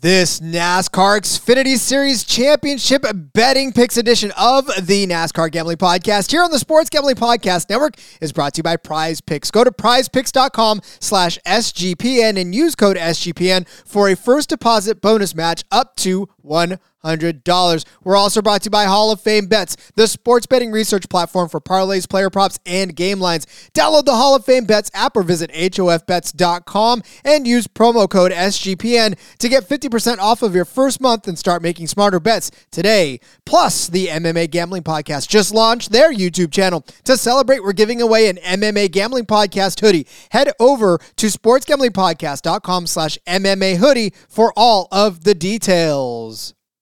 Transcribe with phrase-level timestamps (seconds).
[0.00, 6.52] This NASCAR Xfinity Series Championship betting picks edition of the NASCAR Gambling Podcast here on
[6.52, 9.50] the Sports Gambling Podcast Network is brought to you by Prize Picks.
[9.50, 15.64] Go to prizepicks.com slash SGPN and use code SGPN for a first deposit bonus match
[15.72, 17.84] up to $100.
[18.04, 21.48] We're also brought to you by Hall of Fame Bets, the sports betting research platform
[21.48, 23.46] for parlays, player props, and game lines.
[23.74, 29.18] Download the Hall of Fame Bets app or visit HOFBets.com and use promo code SGPN
[29.38, 33.20] to get 50% off of your first month and start making smarter bets today.
[33.44, 36.84] Plus, the MMA Gambling Podcast just launched their YouTube channel.
[37.04, 40.06] To celebrate, we're giving away an MMA Gambling Podcast hoodie.
[40.30, 46.37] Head over to sportsgamblingpodcast.com slash MMA hoodie for all of the details.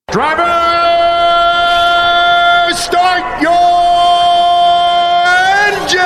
[0.09, 0.41] Driver,
[2.73, 3.51] start your
[5.75, 5.97] engine!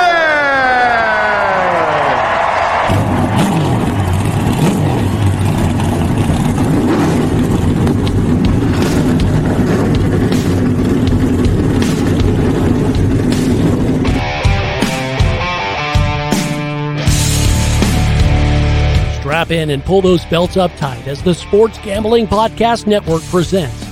[19.20, 23.91] Strap in and pull those belts up tight as the Sports Gambling Podcast Network presents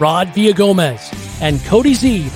[0.00, 1.12] Rod Villagomez
[1.42, 2.30] and Cody Zeeb.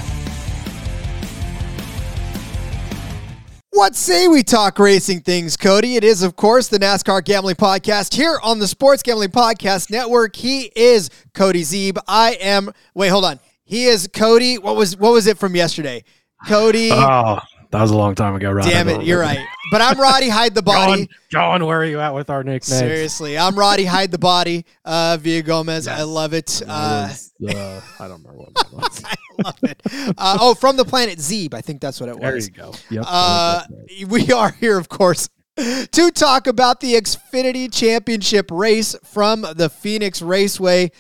[3.71, 5.97] What say we talk racing things, Cody?
[5.97, 10.37] It is, of course, the NASCAR Gambling Podcast here on the Sports Gambling Podcast Network.
[10.37, 11.97] He is Cody Zeeb.
[12.07, 12.71] I am.
[12.95, 13.41] Wait, hold on.
[13.65, 14.59] He is Cody.
[14.59, 16.05] What was what was it from yesterday?
[16.47, 16.91] Cody.
[16.93, 18.71] Oh, that was a long time ago, Roddy.
[18.71, 19.39] Damn it, you're right.
[19.71, 21.07] But I'm Roddy Hide the Body.
[21.07, 22.79] John, John, where are you at with our nicknames?
[22.79, 24.65] Seriously, I'm Roddy Hide the Body.
[24.85, 25.87] Uh, Villagomez.
[25.87, 25.89] Yes.
[25.89, 26.63] I love it.
[26.67, 29.03] Uh, was, uh, I don't remember what that was.
[29.05, 29.83] I love it.
[30.19, 31.55] Uh, oh, from the planet Zeeb.
[31.55, 32.23] I think that's what it was.
[32.23, 32.75] There you go.
[32.91, 33.05] Yep.
[33.07, 33.63] Uh,
[34.09, 40.21] we are here, of course, to talk about the Xfinity Championship race from the Phoenix
[40.21, 40.91] Raceway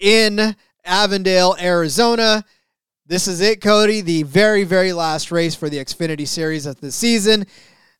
[0.00, 2.44] in Avondale, Arizona.
[3.06, 4.00] This is it, Cody.
[4.00, 7.46] The very, very last race for the Xfinity Series of the season.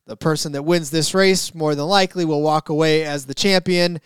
[0.07, 3.99] The person that wins this race more than likely will walk away as the champion.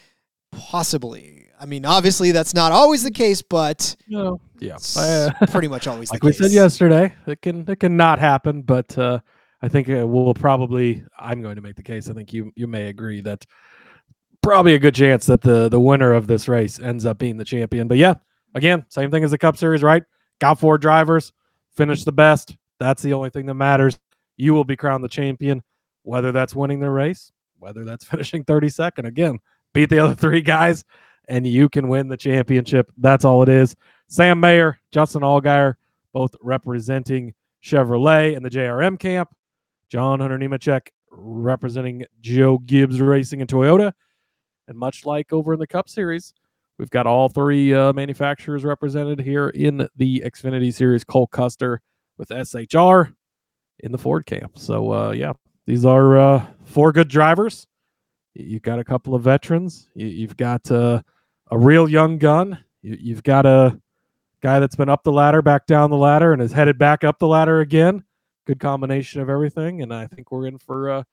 [0.52, 1.48] Possibly.
[1.60, 6.10] I mean, obviously that's not always the case, but no, yeah, uh, pretty much always.
[6.12, 9.20] like we said yesterday, it can it can not happen, but uh,
[9.62, 11.04] I think it will probably.
[11.18, 12.10] I'm going to make the case.
[12.10, 13.46] I think you you may agree that
[14.42, 17.46] probably a good chance that the the winner of this race ends up being the
[17.46, 17.90] champion.
[17.90, 18.16] But yeah,
[18.56, 20.04] Again, same thing as the Cup Series, right?
[20.40, 21.34] Got four drivers,
[21.76, 22.56] finish the best.
[22.80, 24.00] That's the only thing that matters.
[24.38, 25.62] You will be crowned the champion,
[26.04, 29.06] whether that's winning the race, whether that's finishing 32nd.
[29.06, 29.40] Again,
[29.74, 30.84] beat the other three guys,
[31.28, 32.92] and you can win the championship.
[32.98, 33.76] That's all it is.
[34.08, 35.76] Sam Mayer, Justin Allgaier,
[36.14, 37.34] both representing
[37.64, 39.30] Chevrolet and the JRM camp.
[39.90, 43.92] John Hunter Nemechek representing Joe Gibbs Racing and Toyota.
[44.68, 46.34] And much like over in the Cup Series,
[46.80, 51.04] We've got all three uh, manufacturers represented here in the Xfinity Series.
[51.04, 51.82] Cole Custer
[52.18, 53.14] with SHR
[53.80, 54.58] in the Ford camp.
[54.58, 55.34] So uh, yeah,
[55.68, 57.68] these are uh, four good drivers.
[58.34, 59.90] You've got a couple of veterans.
[59.94, 61.02] You've got uh,
[61.52, 62.58] a real young gun.
[62.82, 63.78] You've got a
[64.42, 67.20] guy that's been up the ladder, back down the ladder, and is headed back up
[67.20, 68.06] the ladder again.
[68.48, 71.04] Good combination of everything, and I think we're in for uh,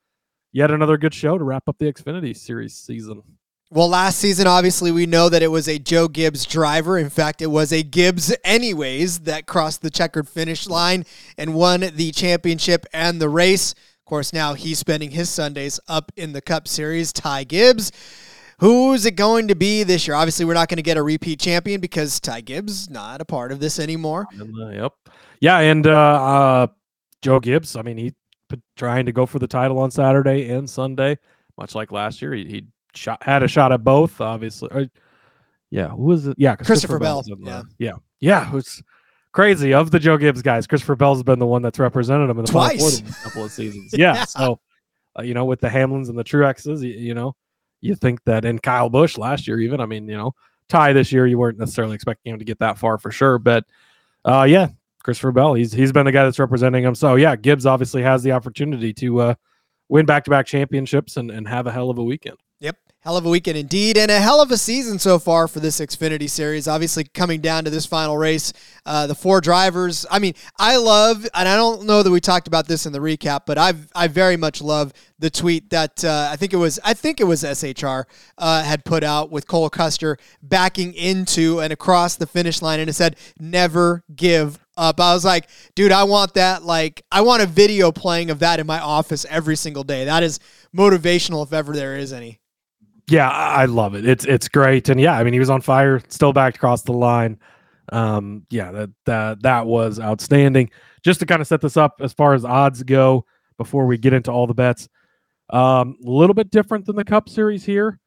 [0.52, 3.22] yet another good show to wrap up the Xfinity Series season.
[3.68, 6.98] Well, last season, obviously, we know that it was a Joe Gibbs driver.
[6.98, 11.04] In fact, it was a Gibbs, anyways, that crossed the checkered finish line
[11.36, 13.72] and won the championship and the race.
[13.72, 17.12] Of course, now he's spending his Sundays up in the Cup Series.
[17.12, 17.90] Ty Gibbs.
[18.60, 20.14] Who's it going to be this year?
[20.14, 23.50] Obviously, we're not going to get a repeat champion because Ty Gibbs not a part
[23.50, 24.28] of this anymore.
[24.32, 24.92] Yep.
[25.40, 26.66] Yeah, and uh, uh,
[27.20, 27.74] Joe Gibbs.
[27.74, 28.14] I mean, he
[28.76, 31.18] trying to go for the title on Saturday and Sunday,
[31.58, 32.32] much like last year.
[32.32, 32.66] He, he
[32.96, 34.90] shot had a shot at both, obviously.
[35.70, 36.36] Yeah, who was it?
[36.38, 37.22] Yeah, Christopher, Christopher Bell.
[37.40, 38.52] yeah, yeah, yeah.
[38.52, 38.82] Was
[39.32, 40.66] crazy of the Joe Gibbs guys.
[40.66, 43.92] Christopher Bell's been the one that's represented him in the twice a couple of seasons.
[43.92, 44.24] Yeah, yeah.
[44.24, 44.60] so
[45.18, 47.34] uh, you know, with the Hamlins and the Truexes, you, you know,
[47.80, 50.32] you think that in Kyle Busch last year, even I mean, you know,
[50.68, 53.64] Ty this year, you weren't necessarily expecting him to get that far for sure, but
[54.24, 54.68] uh, yeah,
[55.02, 56.94] Christopher Bell, he's he's been the guy that's representing him.
[56.94, 59.34] So yeah, Gibbs obviously has the opportunity to uh,
[59.88, 62.38] win back to back championships and, and have a hell of a weekend
[63.06, 65.78] Hell of a weekend indeed, and a hell of a season so far for this
[65.78, 66.66] Xfinity series.
[66.66, 68.52] Obviously, coming down to this final race,
[68.84, 70.04] uh, the four drivers.
[70.10, 72.98] I mean, I love, and I don't know that we talked about this in the
[72.98, 76.80] recap, but I I very much love the tweet that uh, I think it was
[76.82, 78.06] I think it was SHR
[78.38, 82.90] uh, had put out with Cole Custer backing into and across the finish line, and
[82.90, 84.98] it said, "Never give up.
[84.98, 86.64] I was like, dude, I want that.
[86.64, 90.06] Like, I want a video playing of that in my office every single day.
[90.06, 90.40] That is
[90.74, 92.40] motivational if ever there is any
[93.08, 94.06] yeah, I love it.
[94.06, 96.92] It's it's great, and yeah, I mean he was on fire, still backed across the
[96.92, 97.38] line.
[97.92, 100.70] Um, yeah, that that that was outstanding.
[101.04, 103.24] Just to kind of set this up as far as odds go
[103.58, 104.88] before we get into all the bets,
[105.50, 108.00] um, a little bit different than the Cup Series here.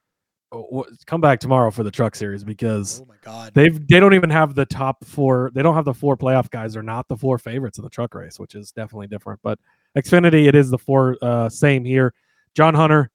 [0.52, 4.16] Oh, come back tomorrow for the Truck Series because oh my god, they've they don't
[4.16, 5.50] even have the top four.
[5.54, 6.74] They don't have the four playoff guys.
[6.74, 9.40] They're not the four favorites in the Truck Race, which is definitely different.
[9.44, 9.60] But
[9.98, 12.14] Xfinity, it is the four uh, same here.
[12.54, 13.12] John Hunter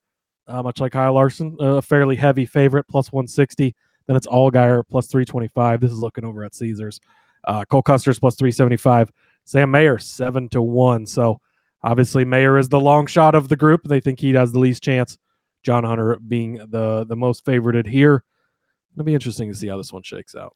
[0.47, 3.75] uh, much like Kyle Larson, a fairly heavy favorite, plus 160.
[4.07, 5.81] Then it's Allgaier, plus 325.
[5.81, 6.99] This is looking over at Caesars.
[7.45, 9.11] Uh, Cole Custer's plus 375.
[9.45, 11.05] Sam Mayer, 7 to 1.
[11.05, 11.39] So
[11.83, 13.83] obviously, Mayer is the long shot of the group.
[13.83, 15.17] They think he has the least chance.
[15.63, 18.23] John Hunter being the, the most favorited here.
[18.93, 20.55] It'll be interesting to see how this one shakes out.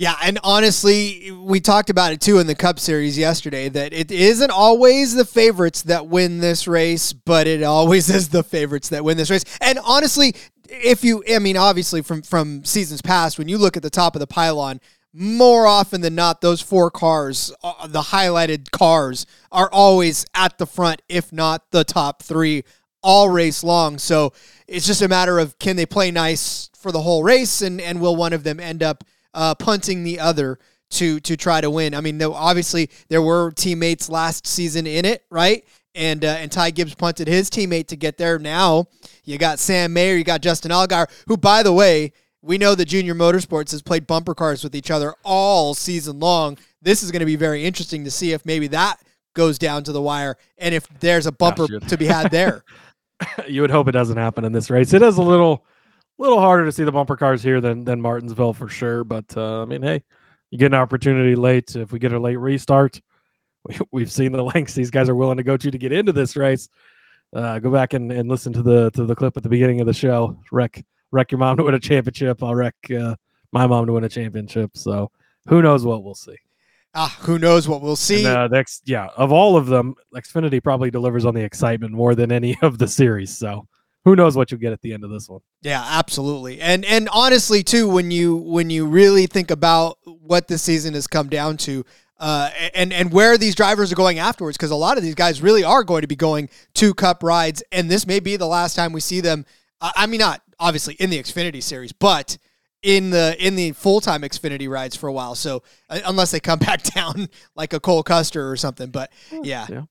[0.00, 4.10] Yeah, and honestly, we talked about it too in the Cup Series yesterday that it
[4.10, 9.04] isn't always the favorites that win this race, but it always is the favorites that
[9.04, 9.44] win this race.
[9.60, 10.34] And honestly,
[10.70, 14.16] if you, I mean, obviously from from seasons past, when you look at the top
[14.16, 14.80] of the pylon,
[15.12, 20.66] more often than not, those four cars, uh, the highlighted cars, are always at the
[20.66, 22.64] front, if not the top three,
[23.02, 23.98] all race long.
[23.98, 24.32] So
[24.66, 28.00] it's just a matter of can they play nice for the whole race, and and
[28.00, 29.04] will one of them end up
[29.34, 30.58] uh, punting the other
[30.90, 31.94] to to try to win.
[31.94, 35.64] I mean, though obviously there were teammates last season in it, right?
[35.94, 38.38] And uh, and Ty Gibbs punted his teammate to get there.
[38.38, 38.86] Now
[39.24, 42.12] you got Sam Mayer, you got Justin Allgaier, who by the way
[42.42, 46.58] we know that Junior Motorsports has played bumper cars with each other all season long.
[46.82, 48.96] This is going to be very interesting to see if maybe that
[49.34, 52.64] goes down to the wire and if there's a bumper to be had there.
[53.46, 54.92] you would hope it doesn't happen in this race.
[54.92, 55.64] It is a little
[56.20, 59.04] little harder to see the bumper cars here than than Martinsville for sure.
[59.04, 60.02] But uh, I mean, hey,
[60.50, 61.74] you get an opportunity late.
[61.74, 63.00] If we get a late restart,
[63.92, 66.12] we, have seen the lengths these guys are willing to go to to get into
[66.12, 66.68] this race.
[67.32, 69.86] Uh, go back and, and listen to the to the clip at the beginning of
[69.86, 70.38] the show.
[70.52, 72.42] Wreck wreck your mom to win a championship.
[72.42, 73.16] I'll wreck uh,
[73.52, 74.76] my mom to win a championship.
[74.76, 75.10] So
[75.48, 76.36] who knows what we'll see.
[76.94, 78.24] Ah, who knows what we'll see?
[78.24, 82.16] And, uh, next, yeah, of all of them, Xfinity probably delivers on the excitement more
[82.16, 83.36] than any of the series.
[83.36, 83.68] So
[84.04, 85.40] who knows what you'll get at the end of this one.
[85.62, 86.60] Yeah, absolutely.
[86.60, 91.06] And and honestly too when you when you really think about what this season has
[91.06, 91.84] come down to
[92.18, 95.40] uh, and and where these drivers are going afterwards because a lot of these guys
[95.40, 98.74] really are going to be going to cup rides and this may be the last
[98.74, 99.44] time we see them
[99.80, 102.36] I mean not obviously in the Xfinity series but
[102.82, 106.58] in the in the full-time Xfinity rides for a while so uh, unless they come
[106.60, 109.66] back down like a Cole Custer or something but yeah.
[109.70, 109.82] yeah.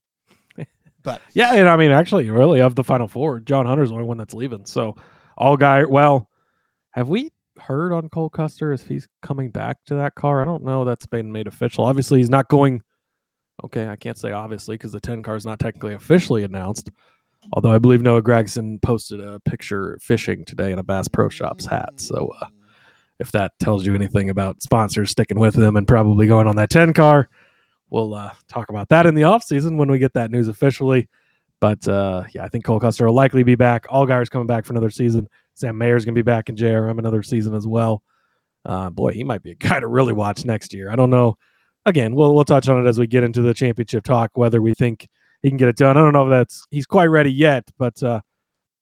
[1.02, 4.06] But yeah, and I mean, actually, really, of the final four, John Hunter's the only
[4.06, 4.66] one that's leaving.
[4.66, 4.96] So,
[5.38, 5.88] Allgaier.
[5.88, 6.28] Well,
[6.90, 10.42] have we heard on Cole Custer if he's coming back to that car?
[10.42, 10.84] I don't know.
[10.84, 11.84] That's been made official.
[11.84, 12.82] Obviously, he's not going.
[13.64, 16.90] Okay, I can't say obviously because the ten car is not technically officially announced.
[17.54, 21.64] Although I believe Noah Gragson posted a picture fishing today in a Bass Pro Shops
[21.64, 21.88] hat.
[21.96, 22.46] So, uh,
[23.18, 26.70] if that tells you anything about sponsors sticking with them and probably going on that
[26.70, 27.28] 10 car,
[27.90, 31.08] we'll uh, talk about that in the offseason when we get that news officially.
[31.60, 33.86] But uh, yeah, I think Cole Custer will likely be back.
[33.90, 35.28] Allgaier's coming back for another season.
[35.54, 38.02] Sam Mayer's going to be back in JRM another season as well.
[38.64, 40.90] Uh, boy, he might be a guy to really watch next year.
[40.90, 41.36] I don't know.
[41.86, 44.30] Again, we'll we'll touch on it as we get into the championship talk.
[44.34, 45.08] Whether we think
[45.42, 47.64] he can get it done, I don't know if that's he's quite ready yet.
[47.78, 48.20] But uh,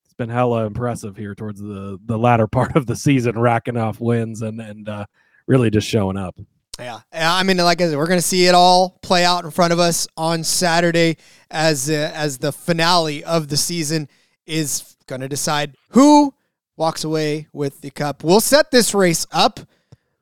[0.04, 4.00] it's been hella impressive here towards the the latter part of the season, racking off
[4.00, 5.06] wins and and uh,
[5.46, 6.36] really just showing up.
[6.78, 9.50] Yeah, I mean, like I said, we're going to see it all play out in
[9.50, 11.16] front of us on Saturday
[11.50, 14.08] as uh, as the finale of the season
[14.46, 16.32] is going to decide who
[16.76, 18.22] walks away with the cup.
[18.22, 19.60] We'll set this race up,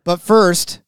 [0.02, 0.80] but first,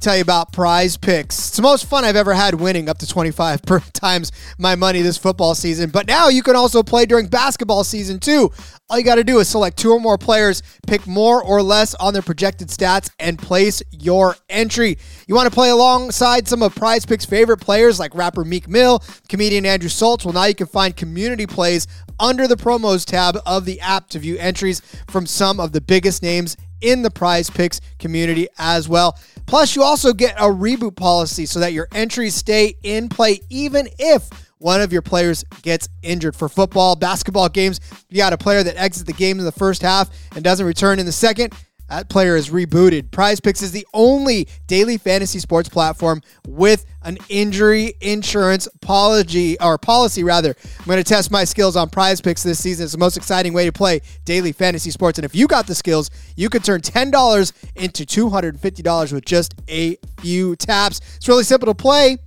[0.00, 1.48] tell you about prize picks.
[1.48, 5.02] It's the most fun I've ever had winning up to 25 per times my money
[5.02, 5.90] this football season.
[5.90, 8.50] But now you can also play during basketball season too.
[8.88, 11.94] All you got to do is select two or more players, pick more or less
[11.96, 14.96] on their projected stats, and place your entry.
[15.26, 19.02] You want to play alongside some of Prize Picks' favorite players like rapper Meek Mill,
[19.28, 20.24] comedian Andrew Schulz?
[20.24, 21.88] Well, now you can find community plays
[22.20, 26.22] under the promos tab of the app to view entries from some of the biggest
[26.22, 29.18] names in the prize picks community as well.
[29.46, 33.88] Plus, you also get a reboot policy so that your entries stay in play even
[33.98, 34.28] if
[34.58, 36.34] one of your players gets injured.
[36.34, 39.82] For football, basketball games, you got a player that exits the game in the first
[39.82, 41.54] half and doesn't return in the second.
[41.88, 43.10] That player is rebooted.
[43.10, 49.78] Prize Picks is the only daily fantasy sports platform with an injury insurance policy or
[49.78, 50.54] policy rather.
[50.80, 52.84] I'm going to test my skills on Prize Picks this season.
[52.84, 55.18] It's the most exciting way to play daily fantasy sports.
[55.18, 59.96] And if you got the skills, you could turn $10 into $250 with just a
[60.20, 61.00] few taps.
[61.16, 62.18] It's really simple to play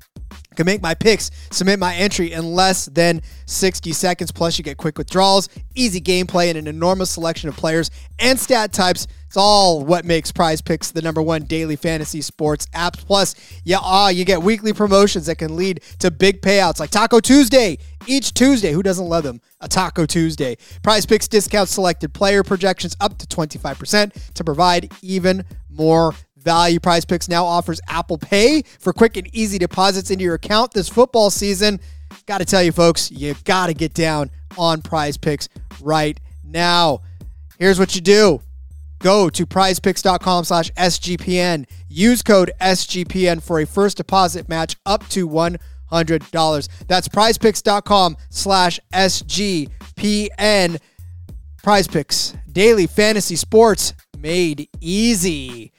[0.60, 4.30] can make my picks, submit my entry in less than 60 seconds.
[4.30, 7.90] Plus, you get quick withdrawals, easy gameplay, and an enormous selection of players
[8.20, 9.08] and stat types.
[9.28, 12.98] It's all what makes Prize Picks the number one daily fantasy sports app.
[12.98, 17.22] Plus, yeah, ah, you get weekly promotions that can lead to big payouts like Taco
[17.22, 18.74] Tuesday each Tuesday.
[18.74, 19.40] Who doesn't love them?
[19.62, 20.58] A Taco Tuesday.
[20.84, 26.80] Prize Picks discounts selected player projections up to 25% to provide even more value.
[26.80, 30.90] Prize Picks now offers Apple Pay for quick and easy deposits into your account this
[30.90, 31.80] football season.
[32.26, 35.50] Got to tell you, folks, you got to get down on Prize Picks
[35.82, 37.02] right now.
[37.58, 38.42] Here's what you do.
[39.00, 41.66] Go to prizepicks.com slash SGPN.
[41.88, 45.60] Use code SGPN for a first deposit match up to $100.
[46.88, 50.80] That's prizepicks.com slash SGPN.
[51.64, 55.72] Prize Picks, daily fantasy sports made easy.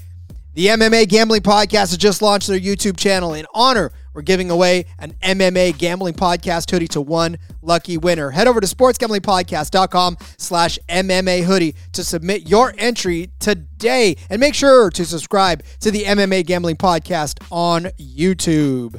[0.52, 3.34] The MMA Gambling Podcast has just launched their YouTube channel.
[3.34, 8.30] In honor, we're giving away an MMA Gambling Podcast hoodie to one lucky winner.
[8.30, 14.16] Head over to sportsgamblingpodcast.com slash MMA hoodie to submit your entry today.
[14.28, 18.98] And make sure to subscribe to the MMA Gambling Podcast on YouTube.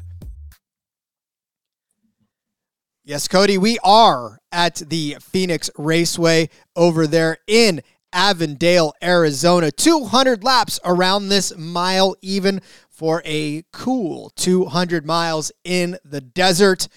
[3.04, 7.82] Yes, Cody, we are at the Phoenix Raceway over there in
[8.14, 9.72] Avondale, Arizona.
[9.72, 16.88] 200 laps around this mile, even for a cool 200 miles in the desert.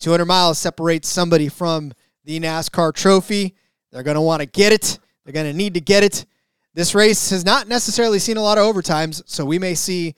[0.00, 1.92] 200 miles separates somebody from
[2.24, 3.54] the NASCAR trophy.
[3.90, 4.98] They're going to want to get it.
[5.24, 6.26] They're going to need to get it.
[6.74, 10.14] This race has not necessarily seen a lot of overtimes, so we may see.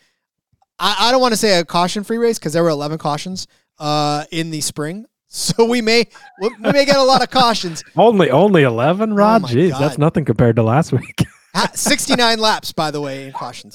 [0.79, 3.47] I, I don't want to say a caution free race because there were 11 cautions
[3.79, 5.07] uh, in the spring.
[5.57, 6.07] So we may
[6.41, 7.83] we may get a lot of cautions.
[7.97, 9.43] only only eleven, Rod.
[9.43, 9.81] my Jeez, God.
[9.83, 11.25] that's nothing compared to last week.
[11.75, 13.75] 69 laps, by the way, in cautions.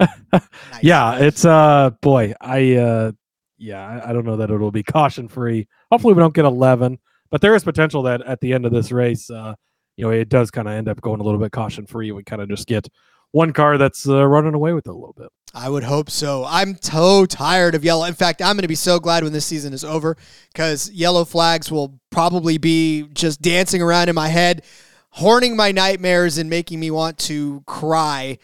[0.00, 0.42] Nice.
[0.80, 3.12] yeah, it's uh boy, I uh
[3.58, 5.68] yeah, I- don't know that it'll be caution free.
[5.90, 6.98] Hopefully we don't get 11,
[7.30, 9.54] but there is potential that at the end of this race uh
[9.96, 12.12] you know, it does kind of end up going a little bit caution free.
[12.12, 12.88] We kind of just get
[13.34, 15.28] one car that's uh, running away with it a little bit.
[15.52, 16.44] I would hope so.
[16.48, 18.04] I'm so tired of yellow.
[18.04, 20.16] In fact, I'm going to be so glad when this season is over
[20.52, 24.62] because yellow flags will probably be just dancing around in my head,
[25.10, 28.38] horning my nightmares and making me want to cry.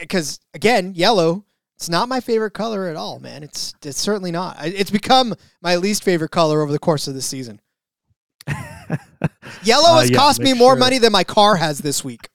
[0.00, 1.44] Because again, yellow.
[1.76, 3.42] It's not my favorite color at all, man.
[3.42, 4.56] It's it's certainly not.
[4.66, 7.58] It's become my least favorite color over the course of the season.
[9.62, 12.04] Yellow Uh, has yeah, cost me make more sure- money than my car has this
[12.04, 12.28] week.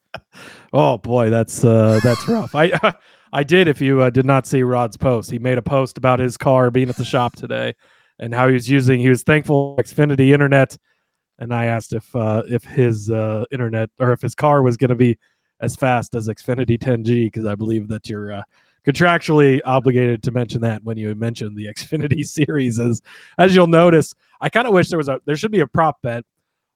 [0.78, 2.54] Oh boy, that's uh that's rough.
[2.54, 2.94] I
[3.32, 5.32] I did if you uh, did not see Rod's post.
[5.32, 7.76] He made a post about his car being at the shop today
[8.20, 10.78] and how he was using he was thankful Xfinity internet
[11.40, 14.90] and I asked if uh if his uh internet or if his car was going
[14.90, 15.18] to be
[15.62, 18.44] as fast as Xfinity 10G because I believe that you're uh,
[18.86, 23.02] contractually obligated to mention that when you mention the Xfinity series as
[23.38, 24.14] as you'll notice.
[24.42, 26.26] I kind of wish there was a there should be a prop bet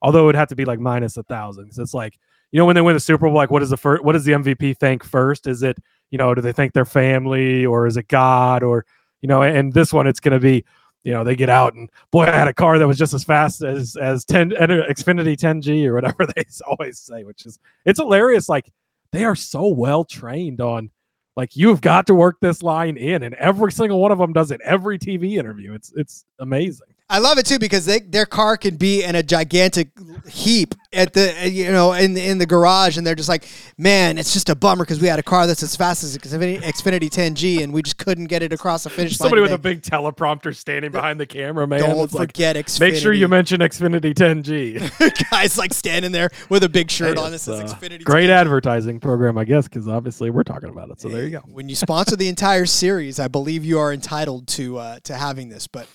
[0.01, 2.18] although it would have to be like minus a thousand because it's like
[2.51, 4.03] you know when they win the Super Bowl, like what is the first?
[4.03, 5.48] What does the MVP thank first?
[5.48, 5.77] Is it
[6.10, 8.86] you know do they thank their family or is it God or
[9.22, 9.41] you know?
[9.41, 10.65] And this one, it's going to be
[11.03, 13.24] you know they get out and boy, I had a car that was just as
[13.24, 17.60] fast as as ten and, uh, Xfinity 10G or whatever they always say, which is
[17.86, 18.50] it's hilarious.
[18.50, 18.72] Like
[19.12, 20.91] they are so well trained on.
[21.36, 24.51] Like you've got to work this line in, and every single one of them does
[24.51, 25.74] it every TV interview.
[25.74, 26.88] It's it's amazing.
[27.12, 29.89] I love it too because they, their car can be in a gigantic
[30.29, 34.34] heap at the you know in in the garage, and they're just like, man, it's
[34.34, 37.62] just a bummer because we had a car that's as fast as Xfinity, Xfinity 10G,
[37.63, 39.50] and we just couldn't get it across the finish Somebody line.
[39.50, 41.81] Somebody with a big teleprompter standing behind the camera, man.
[41.81, 42.79] Don't It's like, forget Xfinity.
[42.79, 45.29] Make sure you mention Xfinity 10G.
[45.31, 48.03] guys like standing there with a big shirt Hey, on that it's, says uh, Xfinity.
[48.03, 48.34] Great 10G.
[48.34, 51.00] advertising program, I guess, because obviously we're talking about it.
[51.01, 51.39] So there you go.
[51.46, 55.50] When you sponsor the entire series, I believe you are entitled to uh, to having
[55.50, 55.67] this.
[55.67, 55.88] But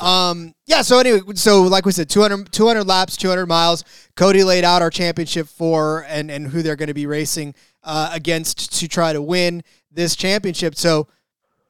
[0.00, 3.82] um, yeah, so anyway, so like we said, 200, 200 laps, 200 miles.
[4.14, 8.10] Cody laid out our championship for and, and who they're going to be racing uh,
[8.12, 10.76] against to try to win this championship.
[10.76, 11.08] So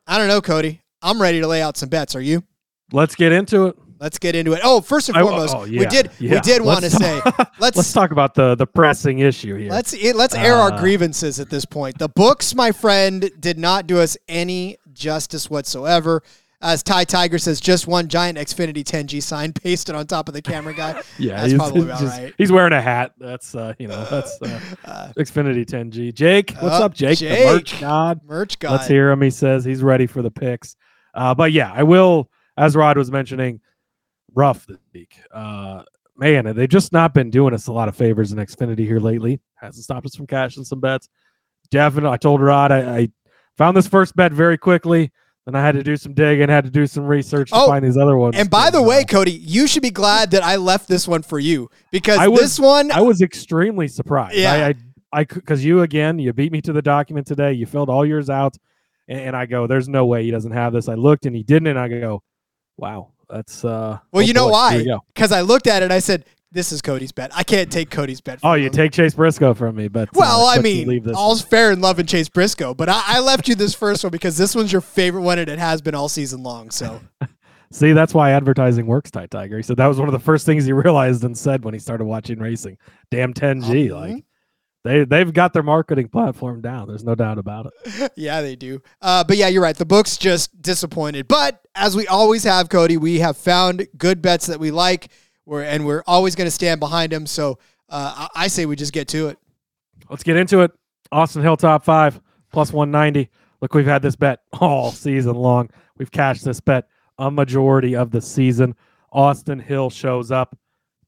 [0.07, 0.83] I don't know, Cody.
[1.01, 2.15] I'm ready to lay out some bets.
[2.15, 2.45] Are you?
[2.93, 3.77] Let's get into it.
[4.01, 4.61] Let's get into it.
[4.63, 7.21] Oh, first and I- foremost, oh, we yeah, did we did want to say
[7.59, 9.71] let's Let's talk about the the pressing issue here.
[9.71, 11.99] Let's let's air our Uh, grievances at this point.
[11.99, 16.23] The books, my friend, did not do us any justice whatsoever.
[16.63, 20.43] As Ty Tiger says, just one giant Xfinity 10G sign pasted on top of the
[20.43, 21.01] camera guy.
[21.19, 22.35] Yeah, That's he's, probably he's about just- right.
[22.37, 23.13] he's wearing a hat.
[23.19, 26.13] That's uh, you know, that's uh, Xfinity 10G.
[26.15, 27.19] Jake, what's Uh, up, Jake?
[27.19, 27.39] Jake.
[27.47, 28.21] The merch god.
[28.25, 28.73] Merch guy.
[28.73, 29.23] Let's hear him.
[29.23, 30.77] He says he's ready for the picks.
[31.15, 32.31] Uh, but yeah, I will.
[32.59, 33.61] As Rod was mentioning,
[34.35, 35.15] rough this week.
[35.33, 35.83] Uh,
[36.17, 39.41] man, they've just not been doing us a lot of favors in Xfinity here lately.
[39.55, 41.09] Hasn't stopped us from cashing some bets.
[41.71, 43.09] Definitely, I told Rod I, I
[43.57, 45.11] found this first bet very quickly.
[45.47, 47.85] Then I had to do some digging, had to do some research to Oh, find
[47.85, 48.37] these other ones.
[48.37, 51.39] And by the way, Cody, you should be glad that I left this one for
[51.39, 54.37] you because I was- this one, I was extremely surprised.
[54.37, 54.73] Yeah.
[55.13, 57.53] I, because you again, you beat me to the document today.
[57.53, 58.57] You filled all yours out,
[59.09, 61.43] and, and I go, "There's no way he doesn't have this." I looked and he
[61.43, 62.23] didn't, and I go,
[62.77, 64.75] "Wow, that's uh." well, you know why?
[64.75, 65.01] Here we go.
[65.13, 67.31] Because I looked at it, and I said, "This is Cody's bet.
[67.35, 70.13] I can't take Cody's bet." Oh, you him." take Chase Briscoe from me, but uh,
[70.15, 71.17] Well, I mean, leave this.
[71.17, 74.11] all's fair in love and Chase Briscoe, but I, I left you this first one
[74.11, 76.71] because this one's your favorite one, and it has been all season long.
[76.71, 77.01] So
[77.73, 79.57] See, that's why advertising works, Ty Tiger.
[79.57, 81.79] He said that was one of the first things he realized and said when he
[81.81, 82.79] started watching racing.
[83.11, 83.93] Damn 10G, Mhm.
[83.93, 84.25] like
[84.83, 86.89] they they've got their marketing platform down.
[86.89, 88.13] There's no doubt about it.
[88.17, 88.81] yeah, they do.
[89.03, 89.77] Uh, but yeah, you're right.
[89.77, 91.29] The book's just disappointed.
[91.29, 95.09] But as we always have, Cody, we have found good bets that we like,
[95.51, 97.27] we're, and we're always going to stand behind them.
[97.27, 99.39] So uh, I, I say we just get to it.
[100.09, 100.71] Let's get into it.
[101.11, 102.21] Austin Hill top five
[102.53, 103.29] plus 190.
[103.61, 105.69] Look, we've had this bet all season long.
[105.99, 106.87] We've cashed this bet
[107.19, 108.77] a majority of the season.
[109.13, 110.57] Austin Hill shows up.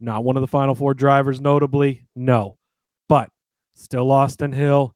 [0.00, 2.02] Not one of the final four drivers, notably.
[2.16, 2.58] No.
[3.08, 3.30] But
[3.75, 4.92] still Austin Hill.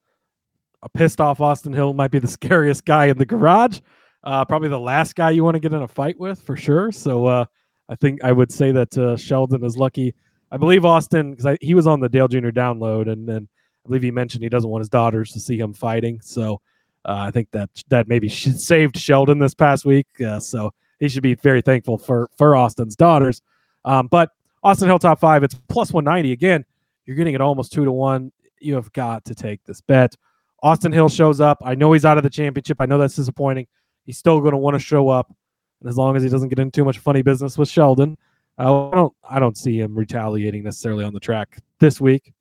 [0.83, 3.79] A pissed off Austin Hill might be the scariest guy in the garage.
[4.25, 6.91] Uh, probably the last guy you want to get in a fight with for sure.
[6.91, 7.45] So uh,
[7.89, 10.15] I think I would say that uh, Sheldon is lucky.
[10.51, 12.49] I believe Austin, because he was on the Dale Jr.
[12.49, 13.49] download, and then
[13.85, 16.21] I believe he mentioned he doesn't want his daughters to see him fighting.
[16.21, 16.61] So
[17.05, 20.07] uh, I think that that maybe saved Sheldon this past week.
[20.21, 23.43] Uh, so he should be very thankful for for Austin's daughters.
[23.85, 24.31] Um, but
[24.63, 26.33] Austin Hill top five, it's plus 190.
[26.33, 26.65] Again,
[27.05, 28.33] you're getting it almost two to one.
[28.61, 30.17] You have got to take this bet.
[30.63, 31.59] Austin Hill shows up.
[31.65, 32.79] I know he's out of the championship.
[32.81, 33.69] I know that's disappointing.
[34.05, 35.33] He's still going to want to show up.
[35.81, 38.17] And as long as he doesn't get into too much funny business with Sheldon,
[38.59, 42.33] I don't I don't see him retaliating necessarily on the track this week.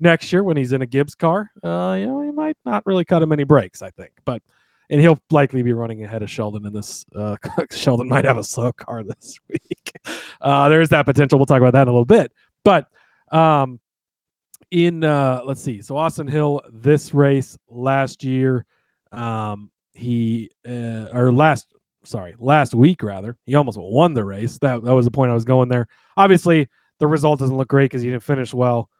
[0.00, 3.04] Next year, when he's in a Gibbs car, uh, you know, he might not really
[3.04, 3.80] cut him any breaks.
[3.80, 4.42] I think, but
[4.90, 7.06] and he'll likely be running ahead of Sheldon in this.
[7.14, 7.36] Uh,
[7.70, 9.92] Sheldon might have a slow car this week.
[10.40, 11.38] Uh, there's that potential.
[11.38, 12.32] We'll talk about that in a little bit.
[12.64, 12.88] But
[13.30, 13.80] um,
[14.70, 15.80] in uh, let's see.
[15.80, 18.66] So Austin Hill, this race last year,
[19.12, 21.73] um, he uh, or last
[22.04, 24.58] sorry last week rather, he almost won the race.
[24.58, 25.88] That that was the point I was going there.
[26.16, 28.90] Obviously, the result doesn't look great because he didn't finish well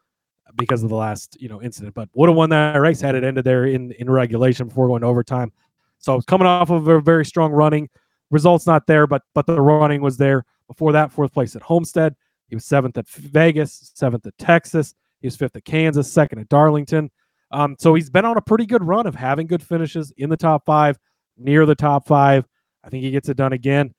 [0.55, 3.23] because of the last you know incident, but would have won that race had it
[3.23, 5.51] ended there in in regulation before going to overtime.
[5.99, 7.89] So coming off of a very strong running,
[8.31, 10.45] results not there, but but the running was there.
[10.67, 12.15] Before that, fourth place at Homestead.
[12.47, 14.95] He was seventh at Vegas, seventh at Texas.
[15.21, 17.09] He was fifth at Kansas, second at Darlington.
[17.51, 20.37] Um, so he's been on a pretty good run of having good finishes in the
[20.37, 20.99] top five,
[21.37, 22.45] near the top five.
[22.85, 23.93] I think he gets it done again.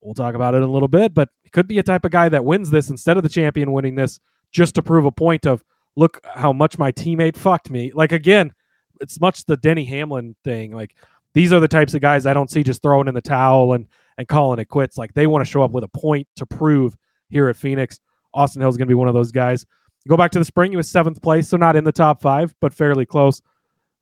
[0.00, 2.12] We'll talk about it in a little bit, but he could be a type of
[2.12, 4.20] guy that wins this instead of the champion winning this
[4.52, 5.64] just to prove a point of
[5.96, 7.90] look how much my teammate fucked me.
[7.92, 8.52] Like again,
[9.00, 10.72] it's much the Denny Hamlin thing.
[10.72, 10.94] Like
[11.34, 13.86] these are the types of guys I don't see just throwing in the towel and
[14.18, 14.96] and calling it quits.
[14.96, 16.96] Like they want to show up with a point to prove
[17.28, 18.00] here at Phoenix.
[18.32, 19.66] Austin Hill's going to be one of those guys.
[20.08, 22.54] Go back to the spring, he was seventh place, so not in the top five,
[22.60, 23.42] but fairly close.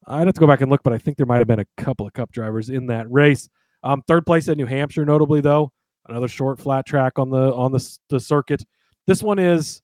[0.06, 1.66] I'd have to go back and look, but I think there might have been a
[1.78, 3.48] couple of cup drivers in that race.
[3.84, 5.70] Um, third place at New Hampshire, notably though,
[6.08, 8.64] another short flat track on the on the, the circuit.
[9.06, 9.82] This one is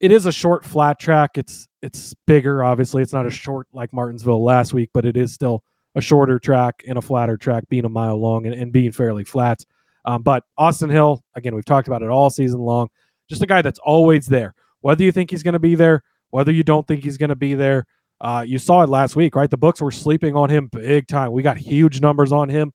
[0.00, 1.38] it is a short flat track.
[1.38, 3.02] It's it's bigger, obviously.
[3.02, 5.62] It's not as short like Martinsville last week, but it is still
[5.94, 9.24] a shorter track and a flatter track, being a mile long and, and being fairly
[9.24, 9.64] flat.
[10.04, 12.88] Um, but Austin Hill, again, we've talked about it all season long.
[13.28, 14.54] Just a guy that's always there.
[14.80, 17.36] Whether you think he's going to be there, whether you don't think he's going to
[17.36, 17.86] be there,
[18.20, 19.50] uh, you saw it last week, right?
[19.50, 21.32] The books were sleeping on him big time.
[21.32, 22.72] We got huge numbers on him.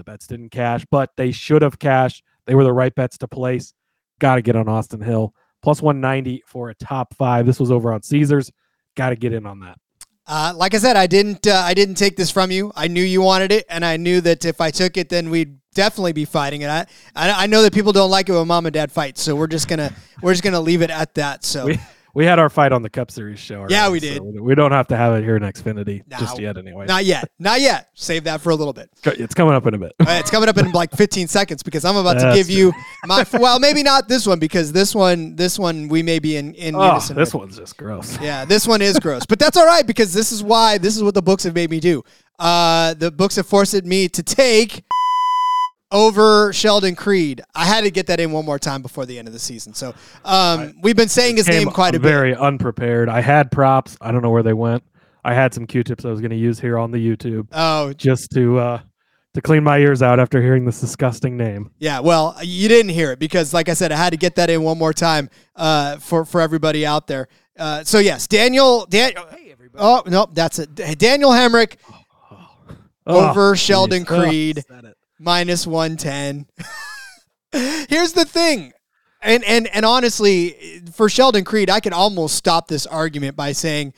[0.00, 2.24] The bets didn't cash, but they should have cashed.
[2.46, 3.74] They were the right bets to place.
[4.18, 5.34] Got to get on Austin Hill.
[5.60, 7.44] Plus 190 for a top five.
[7.44, 8.50] This was over on Caesars.
[8.96, 9.76] Got to get in on that.
[10.26, 11.46] Uh, like I said, I didn't.
[11.46, 12.72] Uh, I didn't take this from you.
[12.74, 15.58] I knew you wanted it, and I knew that if I took it, then we'd
[15.74, 16.70] definitely be fighting it.
[16.70, 19.36] I, I, I know that people don't like it when mom and dad fight, so
[19.36, 21.44] we're just gonna we're just gonna leave it at that.
[21.44, 21.80] So We,
[22.14, 23.66] we had our fight on the Cup Series show.
[23.68, 24.20] Yeah, we did.
[24.22, 26.18] we- we don't have to have it here in Xfinity No.
[26.18, 26.86] just yet, anyway.
[26.86, 27.88] not yet, not yet.
[27.94, 28.90] Save that for a little bit.
[29.06, 29.92] It's coming up in a bit.
[30.00, 32.72] Uh, it's coming up in like 15 seconds because I'm about to That's give you
[33.04, 33.24] my.
[33.34, 36.74] Well, maybe not this one because this one, this one we may be in in
[36.74, 37.34] oh, this with.
[37.34, 38.18] one's just gross.
[38.20, 41.02] Yeah, this one is gross, but that's all right because this is why this is
[41.02, 42.02] what the books have made me do.
[42.38, 44.82] Uh, the books have forced me to take
[45.92, 47.42] over Sheldon Creed.
[47.54, 49.74] I had to get that in one more time before the end of the season.
[49.74, 52.08] So um, we've been saying his Came name quite a bit.
[52.08, 53.08] very unprepared.
[53.08, 53.96] I had props.
[54.00, 54.82] I don't know where they went.
[55.24, 58.30] I had some Q-tips I was going to use here on the YouTube Oh, just
[58.32, 58.80] to uh,
[59.34, 61.70] to clean my ears out after hearing this disgusting name.
[61.78, 64.48] Yeah, well, you didn't hear it because, like I said, I had to get that
[64.48, 67.28] in one more time uh, for for everybody out there.
[67.58, 68.86] Uh, so yes, Daniel.
[68.86, 69.12] Dan-
[69.74, 70.74] oh nope, that's it.
[70.98, 71.76] Daniel Hemric
[73.06, 74.10] over Oh, Sheldon jeez.
[74.18, 74.79] Oh, Creed said it.
[75.20, 76.46] Minus one ten.
[77.52, 78.72] Here's the thing.
[79.22, 83.92] And, and and honestly, for Sheldon Creed, I could almost stop this argument by saying,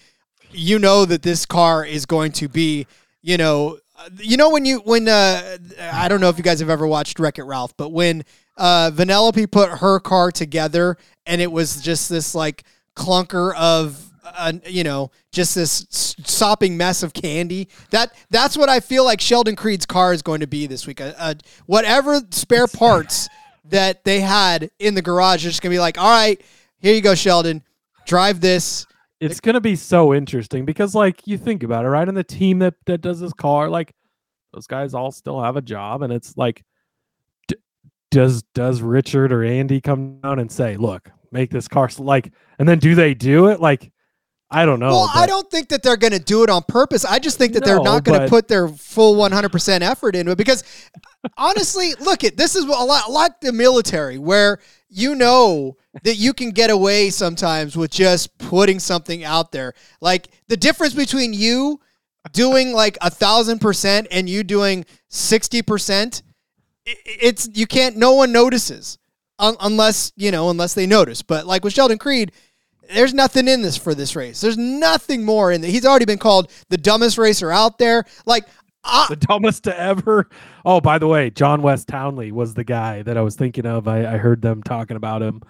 [0.51, 2.87] you know that this car is going to be,
[3.23, 6.61] you know, uh, you know when you when uh, I don't know if you guys
[6.61, 8.25] have ever watched Wreck It Ralph, but when
[8.57, 12.65] uh, Vanellope put her car together and it was just this like
[12.97, 15.87] clunker of uh, you know just this
[16.25, 17.69] sopping mess of candy.
[17.91, 21.01] That that's what I feel like Sheldon Creed's car is going to be this week.
[21.01, 21.35] Uh, uh,
[21.67, 23.29] whatever spare parts
[23.65, 26.41] that they had in the garage, just gonna be like, all right,
[26.81, 27.63] here you go, Sheldon,
[28.07, 28.87] drive this.
[29.21, 32.09] It's going to be so interesting because, like, you think about it, right?
[32.09, 33.95] And the team that that does this car, like,
[34.53, 36.65] those guys all still have a job, and it's like,
[37.47, 37.57] d-
[38.11, 42.69] does does Richard or Andy come down and say, "Look, make this car like," and
[42.69, 43.61] then do they do it?
[43.61, 43.93] Like,
[44.53, 44.91] I don't know.
[44.91, 47.05] well, I don't think that they're going to do it on purpose.
[47.05, 50.33] I just think that they're not going to but- put their full 100% effort into
[50.33, 50.63] it because
[51.37, 56.35] honestly, look at this is a lot like the military where you know that you
[56.35, 59.75] can get away sometimes with just putting something out there.
[60.01, 61.81] Like the difference between you
[62.33, 66.23] doing like a thousand percent and you doing 60%,
[66.85, 68.99] it's you can't, no one notices
[69.39, 71.23] un- unless, you know, unless they notice.
[71.23, 72.33] But like with Sheldon Creed,
[72.95, 74.41] there's nothing in this for this race.
[74.41, 75.71] There's nothing more in there.
[75.71, 78.05] He's already been called the dumbest racer out there.
[78.27, 78.47] Like,
[78.85, 80.29] I, the dumbest to ever.
[80.65, 83.87] Oh, by the way, John Wes Townley was the guy that I was thinking of.
[83.87, 85.43] I, I heard them talking about him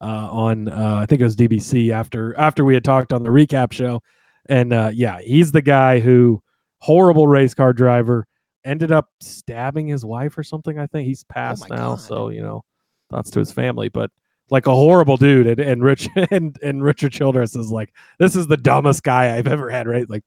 [0.00, 3.30] uh, on uh, I think it was DBC after after we had talked on the
[3.30, 4.02] recap show,
[4.48, 6.42] and uh, yeah, he's the guy who
[6.78, 8.26] horrible race car driver
[8.64, 10.78] ended up stabbing his wife or something.
[10.78, 12.00] I think he's passed my now, God.
[12.00, 12.64] so you know,
[13.10, 14.10] thoughts to his family, but.
[14.50, 18.46] Like a horrible dude, and, and Rich and, and Richard Childress is like, this is
[18.48, 19.86] the dumbest guy I've ever had.
[19.86, 20.08] Right?
[20.10, 20.24] Like,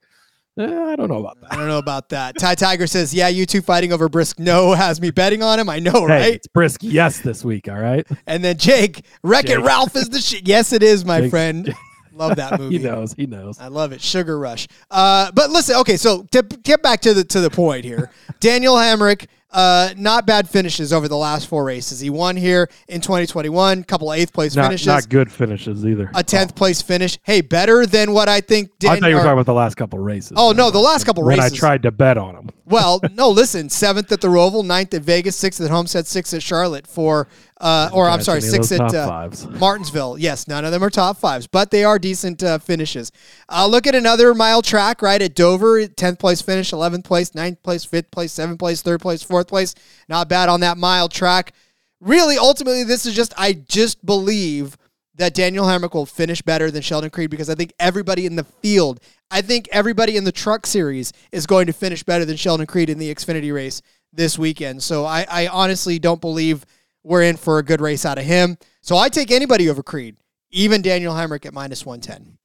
[0.57, 1.51] eh, I don't know about that.
[1.51, 2.37] I don't know about that.
[2.39, 4.39] Ty Tiger says, "Yeah, you two fighting over Brisk.
[4.39, 5.69] No, has me betting on him.
[5.69, 6.79] I know, Hey, right?" it's brisk.
[6.83, 7.67] Yes, this week.
[7.67, 8.07] All right.
[8.27, 10.47] And then Jake, Wreck It Ralph is the shit.
[10.47, 11.75] Yes, it is, my Jake's- friend.
[12.15, 12.77] Love that movie.
[12.77, 13.11] he knows.
[13.13, 13.59] He knows.
[13.59, 13.99] I love it.
[13.99, 14.67] Sugar Rush.
[14.91, 18.75] Uh, but listen, okay, so to get back to the to the point here, Daniel
[18.75, 21.99] Hemric, uh, not bad finishes over the last four races.
[21.99, 26.11] He won here in 2021, couple eighth place Not, finishes, not good finishes either.
[26.15, 27.17] a tenth place finish.
[27.23, 28.71] Hey, better than what I think.
[28.85, 30.33] Oh, I thought you were or- talking about the last couple races.
[30.35, 31.53] Oh no, the last couple when races.
[31.53, 32.49] I tried to bet on him.
[32.65, 36.41] Well, no, listen, seventh at the Roval, ninth at Vegas, sixth at Homestead, sixth at
[36.41, 37.27] Charlotte for,
[37.63, 39.49] uh, or I'm sorry, any of sixth those at uh.
[39.59, 40.17] Martinsville.
[40.17, 43.09] Yes, none of them are top fives, but they are decent uh, finishes.
[43.47, 47.63] Uh, look at another mile track right at Dover, 10th place finish, 11th place, 9th
[47.63, 49.75] place, 5th place, 7th place, 3rd place, 4th place.
[50.09, 51.53] Not bad on that mile track.
[52.01, 54.77] Really, ultimately, this is just, I just believe
[55.15, 58.43] that Daniel Hemric will finish better than Sheldon Creed because I think everybody in the
[58.43, 58.99] field,
[59.31, 62.89] I think everybody in the truck series is going to finish better than Sheldon Creed
[62.89, 64.83] in the Xfinity race this weekend.
[64.83, 66.65] So I, I honestly don't believe
[67.03, 68.57] we're in for a good race out of him.
[68.81, 70.17] So I take anybody over Creed,
[70.51, 72.37] even Daniel Hemric at minus 110.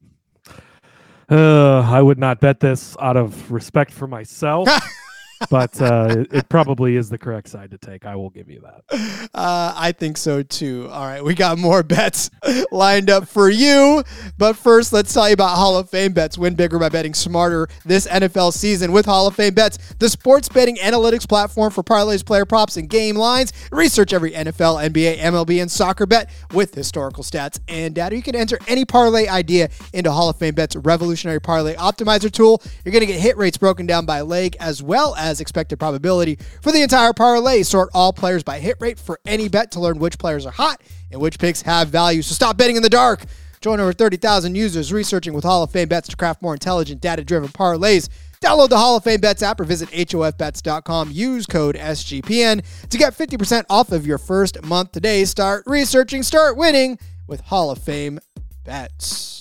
[1.31, 4.67] Uh, I would not bet this out of respect for myself,
[5.51, 8.05] but uh, it, probably is the correct side to take.
[8.05, 9.29] I will give you that.
[9.35, 10.89] Uh, I think so too.
[10.91, 12.31] All right, we got more bets
[12.73, 14.03] lined up for you.
[14.37, 16.39] But first, let's tell you about Hall of Fame bets.
[16.39, 20.49] Win bigger by betting smarter this NFL season with Hall of Fame bets, the sports
[20.49, 23.53] betting analytics platform for parlays, player props, and game lines.
[23.71, 28.17] Research every NFL, NBA, MLB, and soccer bet with historical stats and data.
[28.17, 32.63] You can enter any parlay idea into Hall of Fame bets revolutionary parlay optimizer tool.
[32.85, 36.39] You're going to get hit rates broken down by leg as well as expected probability
[36.63, 37.63] for the entire parlay.
[37.63, 40.83] Sort all players by hit rate for any bet to learn which players are hot
[41.11, 42.23] and which picks have value.
[42.23, 43.25] So stop betting in the dark.
[43.61, 47.25] Join over 30,000 users researching with Hall of Fame bets to craft more intelligent, data
[47.25, 48.09] driven parlays.
[48.41, 51.11] Download the Hall of Fame Bets app or visit HOFBets.com.
[51.11, 55.25] Use code SGPN to get 50% off of your first month today.
[55.25, 58.21] Start researching, start winning with Hall of Fame
[58.65, 59.38] Bets.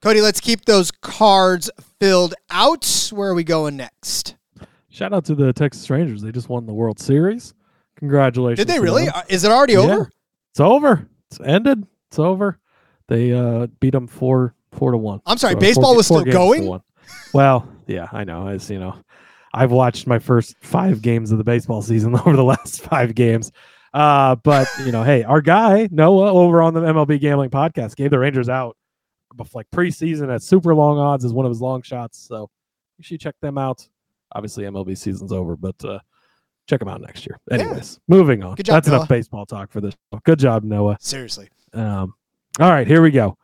[0.00, 3.10] Cody, let's keep those cards filled out.
[3.12, 4.36] Where are we going next?
[4.90, 6.22] Shout out to the Texas Rangers.
[6.22, 7.54] They just won the World Series.
[7.96, 8.64] Congratulations.
[8.64, 9.08] Did they really?
[9.28, 9.80] Is it already Yeah.
[9.80, 10.10] over?
[10.52, 11.08] It's over.
[11.30, 11.84] It's ended.
[12.10, 12.58] It's over.
[13.08, 15.20] They uh, beat them four four to one.
[15.26, 16.80] I'm sorry, So, baseball four- was four still going?
[17.34, 18.46] Well, yeah, I know.
[18.48, 18.94] As you know,
[19.52, 23.50] I've watched my first five games of the baseball season over the last five games.
[23.94, 28.10] Uh, but you know, hey, our guy Noah over on the MLB Gambling Podcast gave
[28.10, 28.76] the Rangers out
[29.54, 32.18] like preseason at super long odds is one of his long shots.
[32.18, 32.50] So
[32.98, 33.86] you should check them out.
[34.32, 35.98] Obviously, MLB season's over, but uh,
[36.66, 37.38] check them out next year.
[37.50, 38.16] Anyways, yeah.
[38.16, 38.56] moving on.
[38.56, 38.96] Good job, That's Noah.
[38.96, 39.94] enough baseball talk for this.
[40.24, 40.98] Good job, Noah.
[41.00, 41.48] Seriously.
[41.72, 42.14] Um,
[42.60, 43.36] all right, here we go.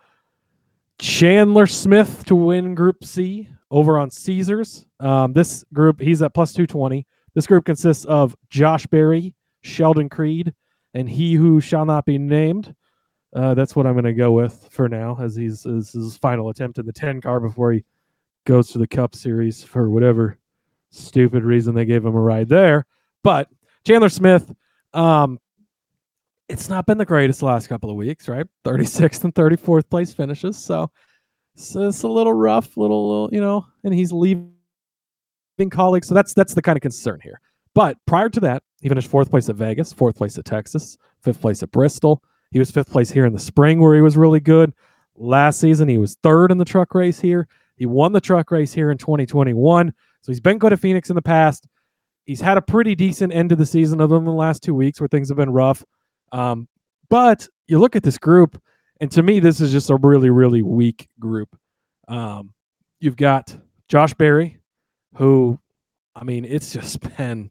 [0.99, 4.87] Chandler Smith to win Group C over on Caesars.
[5.01, 7.07] Um, this group, he's at plus 220.
[7.35, 10.55] This group consists of Josh Berry, Sheldon Creed,
[10.95, 12.75] and he who shall not be named.
[13.35, 16.79] Uh, that's what I'm going to go with for now, as he's his final attempt
[16.79, 17.85] in the 10 car before he
[18.47, 20.39] goes to the Cup Series for whatever
[20.91, 22.87] stupid reason they gave him a ride there.
[23.25, 23.49] But
[23.85, 24.55] Chandler Smith,
[24.93, 25.41] um,
[26.49, 28.47] it's not been the greatest last couple of weeks, right?
[28.65, 30.57] 36th and 34th place finishes.
[30.57, 30.91] So,
[31.57, 34.53] so it's a little rough, little, little, you know, and he's leaving
[35.59, 36.07] Kaulig's.
[36.07, 37.41] So that's that's the kind of concern here.
[37.75, 41.41] But prior to that, he finished fourth place at Vegas, fourth place at Texas, fifth
[41.41, 42.23] place at Bristol.
[42.55, 44.73] He was fifth place here in the spring where he was really good.
[45.17, 47.49] Last season, he was third in the truck race here.
[47.75, 49.93] He won the truck race here in 2021.
[50.21, 51.67] So he's been good at Phoenix in the past.
[52.27, 55.01] He's had a pretty decent end of the season, other than the last two weeks
[55.01, 55.85] where things have been rough.
[56.31, 56.69] Um,
[57.11, 58.63] but you look at this group,
[59.01, 61.59] and to me, this is just a really, really weak group.
[62.07, 62.55] Um,
[63.01, 63.53] you've got
[63.89, 64.59] Josh Berry,
[65.17, 65.59] who,
[66.15, 67.51] I mean, it's just been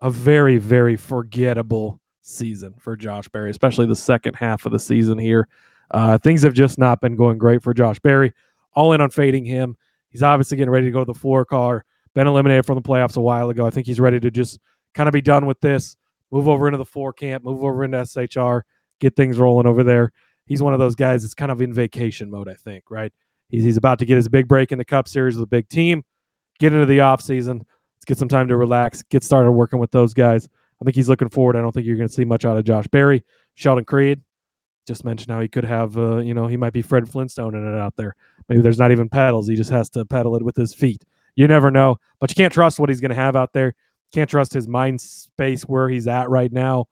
[0.00, 5.18] a very, very forgettable season for Josh Berry, especially the second half of the season
[5.18, 5.48] here.
[5.90, 8.32] Uh, things have just not been going great for Josh Berry.
[8.74, 9.76] All in on fading him.
[10.08, 11.84] He's obviously getting ready to go to the four car.
[12.14, 13.66] Been eliminated from the playoffs a while ago.
[13.66, 14.58] I think he's ready to just
[14.94, 15.96] kind of be done with this
[16.30, 18.62] move over into the Ford camp, move over into SHR,
[19.00, 20.12] get things rolling over there.
[20.46, 23.12] He's one of those guys that's kind of in vacation mode, I think, right?
[23.48, 25.68] He's, he's about to get his big break in the Cup Series with a big
[25.68, 26.04] team,
[26.58, 27.58] get into the off season.
[27.96, 30.48] Let's get some time to relax, get started working with those guys.
[30.84, 31.56] I think he's looking forward.
[31.56, 33.24] I don't think you're going to see much out of Josh Berry.
[33.54, 34.20] Sheldon Creed,
[34.86, 37.66] just mentioned how he could have, uh, you know, he might be Fred Flintstone in
[37.66, 38.14] it out there.
[38.50, 39.48] Maybe there's not even pedals.
[39.48, 41.02] He just has to pedal it with his feet.
[41.36, 43.74] You never know, but you can't trust what he's going to have out there.
[44.12, 46.86] Can't trust his mind space where he's at right now.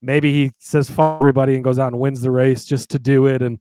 [0.00, 3.26] Maybe he says fuck everybody and goes out and wins the race just to do
[3.26, 3.58] it and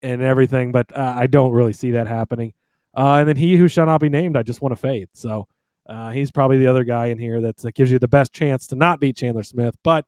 [0.00, 0.70] and everything.
[0.70, 2.54] But uh, I don't really see that happening.
[2.96, 5.08] Uh, and then he who shall not be named, I just want to fade.
[5.12, 5.48] So
[5.88, 8.76] uh, he's probably the other guy in here that gives you the best chance to
[8.76, 9.74] not beat Chandler Smith.
[9.82, 10.04] But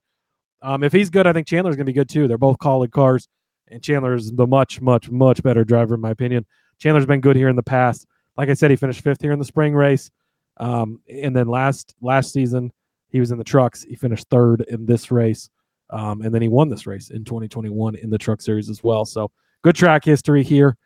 [0.62, 2.28] um, if he's good, I think Chandler's going to be good too.
[2.28, 3.28] They're both Kaulig cars,
[3.68, 6.44] and Chandler's the much, much, much better driver in my opinion.
[6.78, 8.06] Chandler's been good here in the past.
[8.36, 10.10] Like I said, he finished fifth here in the spring race.
[10.58, 12.72] Um, and then last last season,
[13.08, 13.82] he was in the trucks.
[13.82, 15.48] He finished third in this race,
[15.88, 19.06] um, and then he won this race in 2021 in the Truck Series as well.
[19.06, 19.30] So
[19.62, 20.76] good track history here.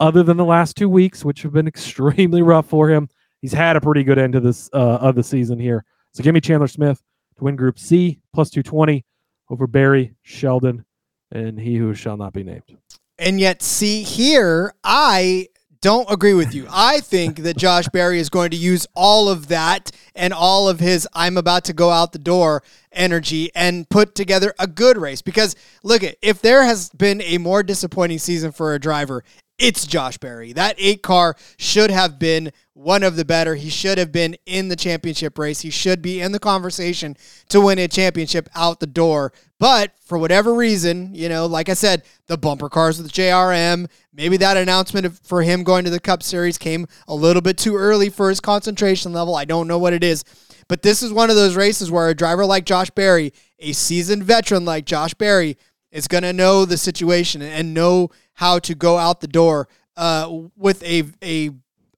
[0.00, 3.08] Other than the last two weeks, which have been extremely rough for him,
[3.40, 5.84] he's had a pretty good end of this uh, of the season here.
[6.12, 7.02] So give me Chandler Smith
[7.36, 9.04] to win Group C plus 220
[9.50, 10.84] over Berry Sheldon,
[11.30, 12.76] and he who shall not be named.
[13.18, 15.48] And yet, see here, I
[15.80, 16.66] don't agree with you.
[16.70, 20.80] I think that Josh Berry is going to use all of that and all of
[20.80, 25.22] his I'm about to go out the door energy and put together a good race.
[25.22, 29.22] Because look at if there has been a more disappointing season for a driver,
[29.58, 30.52] it's Josh Berry.
[30.52, 33.56] That eight car should have been one of the better.
[33.56, 35.62] He should have been in the championship race.
[35.62, 37.16] He should be in the conversation
[37.48, 39.32] to win a championship out the door.
[39.58, 44.36] But for whatever reason, you know, like I said, the bumper cars with JRM, maybe
[44.36, 48.10] that announcement for him going to the Cup Series came a little bit too early
[48.10, 49.34] for his concentration level.
[49.34, 50.24] I don't know what it is.
[50.68, 54.22] But this is one of those races where a driver like Josh Berry, a seasoned
[54.22, 55.56] veteran like Josh Berry,
[55.90, 60.42] is going to know the situation and know how to go out the door uh,
[60.54, 61.50] with a a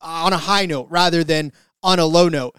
[0.03, 2.57] Uh, on a high note rather than on a low note.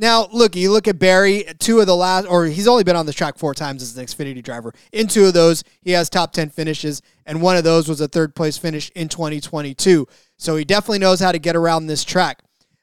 [0.00, 3.04] Now, look, you look at Berry, two of the last, or he's only been on
[3.04, 4.72] this track four times as an Xfinity driver.
[4.92, 8.06] In two of those, he has top 10 finishes, and one of those was a
[8.06, 10.06] third place finish in 2022.
[10.36, 12.42] So he definitely knows how to get around this track.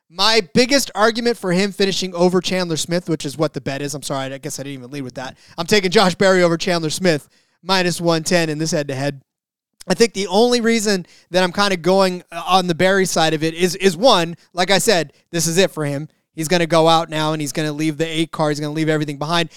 [0.10, 3.96] My biggest argument for him finishing over Chandler Smith, which is what the bet is,
[3.96, 5.38] I'm sorry, I guess I didn't even lead with that.
[5.58, 7.30] I'm taking Josh Berry over Chandler Smith,
[7.64, 9.22] minus 110 in this head to head.
[9.88, 13.34] I think the only reason that I'm kind of going uh, on the Berry side
[13.34, 16.08] of it is is one, like I said, this is it for him.
[16.34, 18.50] He's going to go out now and he's going to leave the eight car.
[18.50, 19.50] He's going to leave everything behind.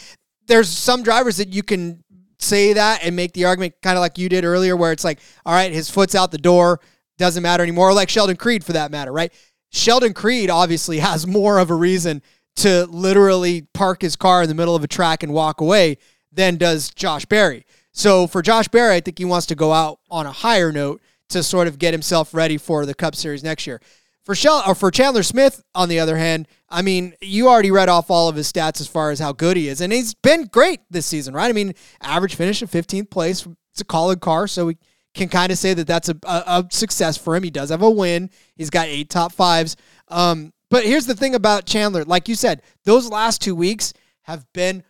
[0.46, 2.04] There's some drivers that you can
[2.38, 5.18] say that and make the argument kind of like you did earlier, where it's like,
[5.44, 6.80] all right, his foot's out the door,
[7.18, 9.32] doesn't matter anymore, like Sheldon Creed for that matter, right?
[9.70, 12.22] Sheldon Creed obviously has more of a reason
[12.56, 15.98] to literally park his car in the middle of a track and walk away
[16.32, 17.64] than does Josh Berry.
[17.98, 21.02] So for Josh Berry, I think he wants to go out on a higher note
[21.30, 23.80] to sort of get himself ready for the Cup Series next year.
[24.22, 27.88] For Shell or for Chandler Smith, on the other hand, I mean, you already read
[27.88, 30.44] off all of his stats as far as how good he is, and he's been
[30.44, 31.48] great this season, right?
[31.48, 33.44] I mean, average finish in 15th place.
[33.72, 34.78] It's a Kaulig car, so we
[35.12, 37.42] can kind of say that that's a, a, a, success for him.
[37.42, 38.30] He does have a win.
[38.54, 39.74] He's got eight top fives.
[40.06, 44.46] Um, but here's the thing about Chandler, like you said, those last two weeks have
[44.52, 44.84] been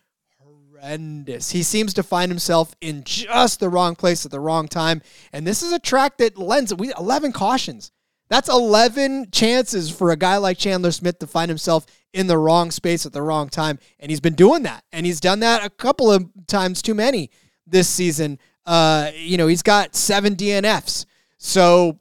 [0.81, 1.51] horrendous.
[1.51, 5.01] He seems to find himself in just the wrong place at the wrong time,
[5.33, 7.91] and this is a track that lends we 11 cautions.
[8.29, 12.69] That's 11 chances for a guy like Chandler Smith to find himself in the wrong
[12.69, 13.79] space at the wrong time.
[13.99, 14.83] And he's been doing that.
[14.91, 17.31] And he's done that a couple of times too many
[17.65, 18.37] this season.
[18.67, 21.07] Uh, you know, he's got seven DNFs.
[21.39, 21.97] So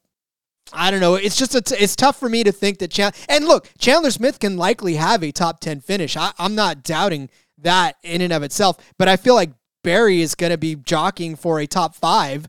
[0.70, 1.14] I don't know.
[1.14, 4.38] It's just a t- it's tough for me to think that and look, Chandler Smith
[4.38, 6.14] can likely have a top 10 finish.
[6.14, 7.30] I, I'm not doubting
[7.62, 9.50] that in and of itself, but I feel like
[9.82, 12.48] Berry is going to be jockeying for a top five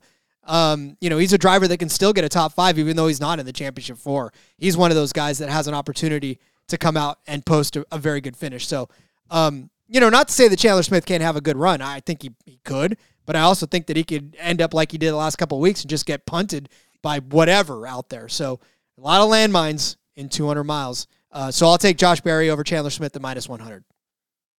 [0.50, 3.08] um, you know, he's a driver that can still get a top five, even though
[3.08, 4.34] he's not in the championship four.
[4.58, 7.86] He's one of those guys that has an opportunity to come out and post a,
[7.91, 8.67] a very good finish.
[8.67, 8.89] So,
[9.30, 11.84] um, you know, not to say that Chandler Smith can't have a good run.
[11.84, 14.91] I think he, he could, but I also think that he could end up like
[14.91, 16.67] he did the last couple weeks and just get punted
[17.04, 18.28] by whatever out there.
[18.28, 18.60] So,
[18.98, 21.08] a lot of landmines in 200 miles.
[21.32, 23.84] Uh, so I'll take Josh Berry over Chandler Smith at minus 100.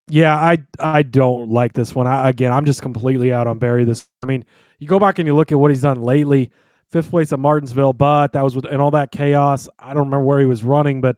[0.09, 2.07] Yeah, I I don't like this one.
[2.07, 3.85] I, again, I'm just completely out on Berry.
[3.85, 4.45] This, I mean,
[4.79, 6.51] you go back and you look at what he's done lately.
[6.91, 9.69] Fifth place at Martinsville, but that was with and all that chaos.
[9.79, 11.17] I don't remember where he was running, but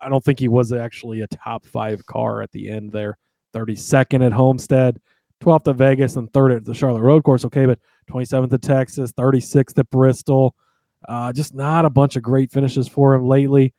[0.00, 3.16] I don't think he was actually a top five car at the end there.
[3.54, 5.00] 32nd at Homestead,
[5.40, 7.44] 12th at Vegas, and third at the Charlotte Road Course.
[7.46, 7.78] Okay, but
[8.10, 10.54] 27th at Texas, 36th at Bristol.
[11.08, 13.72] Uh, just not a bunch of great finishes for him lately.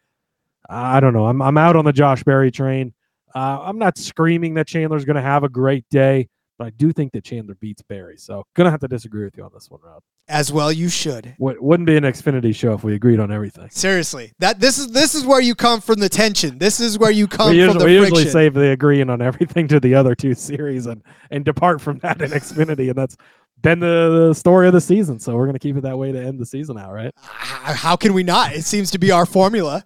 [0.69, 1.25] I don't know.
[1.25, 2.93] I'm I'm out on the Josh Berry train.
[3.35, 6.91] Uh, I'm not screaming that Chandler's going to have a great day, but I do
[6.91, 8.17] think that Chandler beats Berry.
[8.17, 10.01] So gonna have to disagree with you on this one, Rob.
[10.27, 11.35] As well, you should.
[11.39, 13.69] W- wouldn't be an Xfinity show if we agreed on everything.
[13.71, 16.57] Seriously, that this is this is where you come from the tension.
[16.57, 18.15] This is where you come we usually, from the we friction.
[18.17, 21.97] usually save the agreeing on everything to the other two series and and depart from
[21.99, 23.15] that in Xfinity, and that's
[23.61, 25.17] been the, the story of the season.
[25.19, 27.13] So we're gonna keep it that way to end the season out, right?
[27.15, 28.53] How can we not?
[28.53, 29.85] It seems to be our formula.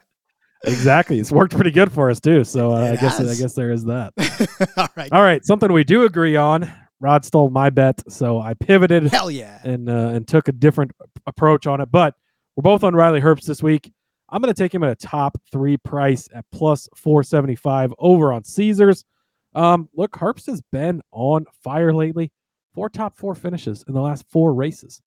[0.65, 1.19] Exactly.
[1.19, 2.43] It's worked pretty good for us too.
[2.43, 4.13] So uh, I guess I guess there is that.
[4.77, 5.11] All right.
[5.11, 5.43] All right.
[5.45, 6.71] Something we do agree on.
[6.99, 9.03] Rod stole my bet, so I pivoted.
[9.07, 9.59] Hell yeah.
[9.63, 10.91] And uh, and took a different
[11.27, 11.91] approach on it.
[11.91, 12.15] But
[12.55, 13.91] we're both on Riley Herbst this week.
[14.29, 18.43] I'm going to take him at a top three price at plus 475 over on
[18.43, 19.05] Caesars.
[19.53, 22.31] Um, look, Herbst has been on fire lately.
[22.73, 25.01] Four top four finishes in the last four races.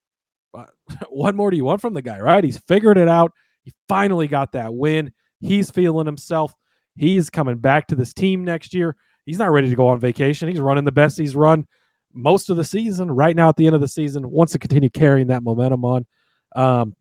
[0.52, 0.70] But
[1.08, 2.44] what more do you want from the guy, right?
[2.44, 3.32] He's figured it out.
[3.64, 5.12] He finally got that win.
[5.40, 6.54] He's feeling himself.
[6.96, 8.96] He's coming back to this team next year.
[9.26, 10.48] He's not ready to go on vacation.
[10.48, 11.66] He's running the best he's run
[12.14, 13.10] most of the season.
[13.10, 16.06] Right now, at the end of the season, wants to continue carrying that momentum on.
[16.54, 16.96] Um,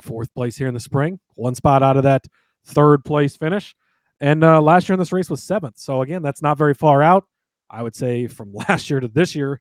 [0.00, 2.26] fourth place here in the spring, one spot out of that
[2.66, 3.74] third place finish.
[4.20, 5.78] And uh, last year in this race was seventh.
[5.78, 7.24] So again, that's not very far out.
[7.70, 9.60] I would say from last year to this year,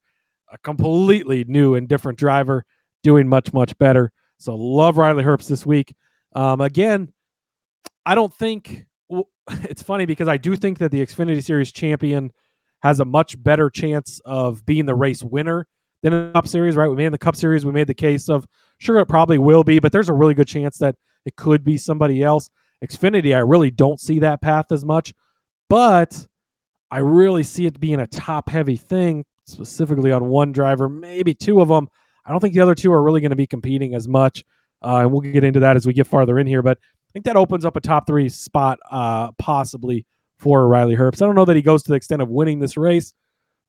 [0.51, 2.65] a completely new and different driver
[3.01, 4.11] doing much, much better.
[4.37, 5.93] So love Riley Herbst this week.
[6.35, 7.13] Um, again,
[8.05, 9.29] I don't think well,
[9.63, 12.31] it's funny because I do think that the Xfinity Series champion
[12.81, 15.67] has a much better chance of being the race winner
[16.01, 16.89] than the Cup Series, right?
[16.89, 18.45] We made the Cup Series, we made the case of
[18.79, 21.77] sure it probably will be, but there's a really good chance that it could be
[21.77, 22.49] somebody else.
[22.83, 25.13] Xfinity, I really don't see that path as much,
[25.69, 26.27] but
[26.91, 31.61] I really see it being a top heavy thing, specifically on one driver, maybe two
[31.61, 31.87] of them.
[32.25, 34.43] I don't think the other two are really going to be competing as much.
[34.83, 36.61] Uh, and we'll get into that as we get farther in here.
[36.61, 36.77] But
[37.13, 40.05] think that opens up a top three spot, uh, possibly
[40.39, 41.21] for Riley Herbst.
[41.21, 43.13] I don't know that he goes to the extent of winning this race,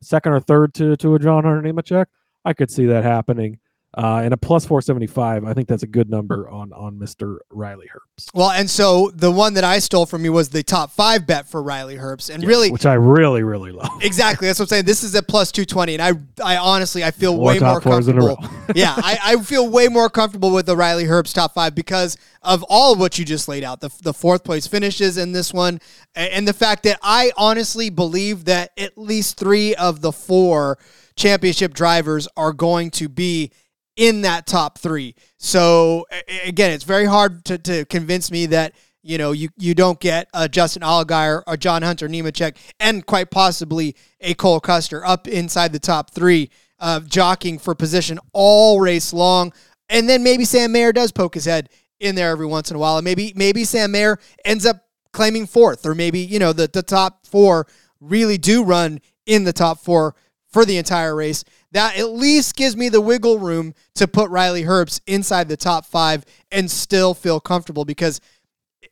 [0.03, 2.07] second or third to to a John Hunter Nemechek.
[2.45, 3.59] I could see that happening.
[3.97, 7.39] Uh, and a plus 475, I think that's a good number on on Mr.
[7.51, 8.31] Riley Herbst.
[8.35, 11.47] Well, and so the one that I stole from you was the top five bet
[11.47, 13.91] for Riley Herbst, and Yes, really, which I really really love.
[14.03, 14.85] exactly that's what I'm saying.
[14.87, 16.13] This is at plus two twenty, and I,
[16.45, 18.57] I honestly, I feel Four way more top fours in a comfortable.
[18.75, 22.65] yeah, I, I feel way more comfortable with the Riley Herbst top five because of
[22.69, 23.81] all of what you just laid out.
[23.81, 25.81] The the fourth place finishes in this one,
[26.17, 30.79] and the fact that I honestly believe that at least three of the four
[31.17, 33.53] championship drivers are going to be
[33.97, 35.15] in that top three.
[35.39, 36.07] So
[36.45, 40.29] again, it's very hard to, to convince me that you know you you don't get
[40.35, 45.73] a Justin Allgaier, a John Hunter Nemechek, and quite possibly a Cole Custer up inside
[45.73, 49.53] the top three, uh, jockeying for position all race long.
[49.89, 51.69] And then maybe Sam Mayer does poke his head
[52.01, 55.47] in there every once in a while, and maybe maybe Sam Mayer ends up claiming
[55.47, 57.67] fourth, or maybe you know the the top four
[58.01, 60.15] really do run in the top four
[60.51, 61.45] for the entire race.
[61.75, 65.85] That at least gives me the wiggle room to put Riley Herbst inside the top
[65.85, 68.21] five and still feel comfortable because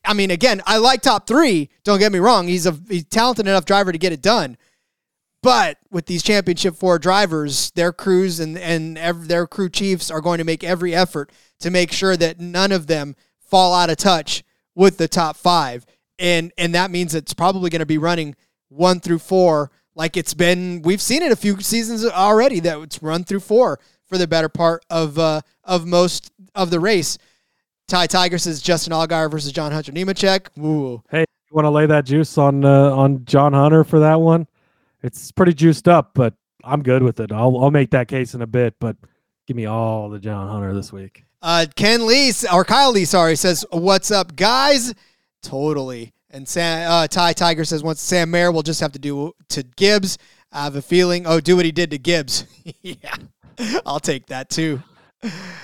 [0.04, 1.70] I mean, again, I like top three.
[1.84, 2.48] Don't get me wrong.
[2.48, 4.56] He's a he's talented enough driver to get it done.
[5.44, 10.20] But with these championship four drivers, their crews and and ev- their crew chiefs are
[10.20, 11.30] going to make every effort
[11.60, 14.42] to make sure that none of them fall out of touch
[14.74, 15.86] with the top five,
[16.18, 18.34] and and that means it's probably going to be running
[18.68, 20.82] one through four like it's been.
[20.82, 24.48] We've seen it a few seasons already that it's run through four for the better
[24.48, 27.18] part of uh, of most of the race.
[27.88, 30.48] Ty Tiger says Justin Allgaier versus John Hunter Nemechek.
[30.58, 31.02] Ooh.
[31.10, 34.46] Hey, you want to lay that juice on uh, on John Hunter for that one?
[35.02, 36.34] It's pretty juiced up, but
[36.64, 37.32] I'm good with it.
[37.32, 38.96] I'll I'll make that case in a bit, but
[39.46, 41.24] give me all the John Hunter this week.
[41.42, 44.94] Uh, Ken Lee or Kyle Lee, sorry, says, "What's up, guys?"
[45.42, 46.12] Totally.
[46.32, 49.62] And Sam, uh, Ty Tiger says, "Once Sam Mayer will just have to do to
[49.76, 50.18] Gibbs."
[50.50, 51.26] I have a feeling.
[51.26, 52.44] Oh, do what he did to Gibbs.
[52.82, 53.14] yeah,
[53.86, 54.82] I'll take that too.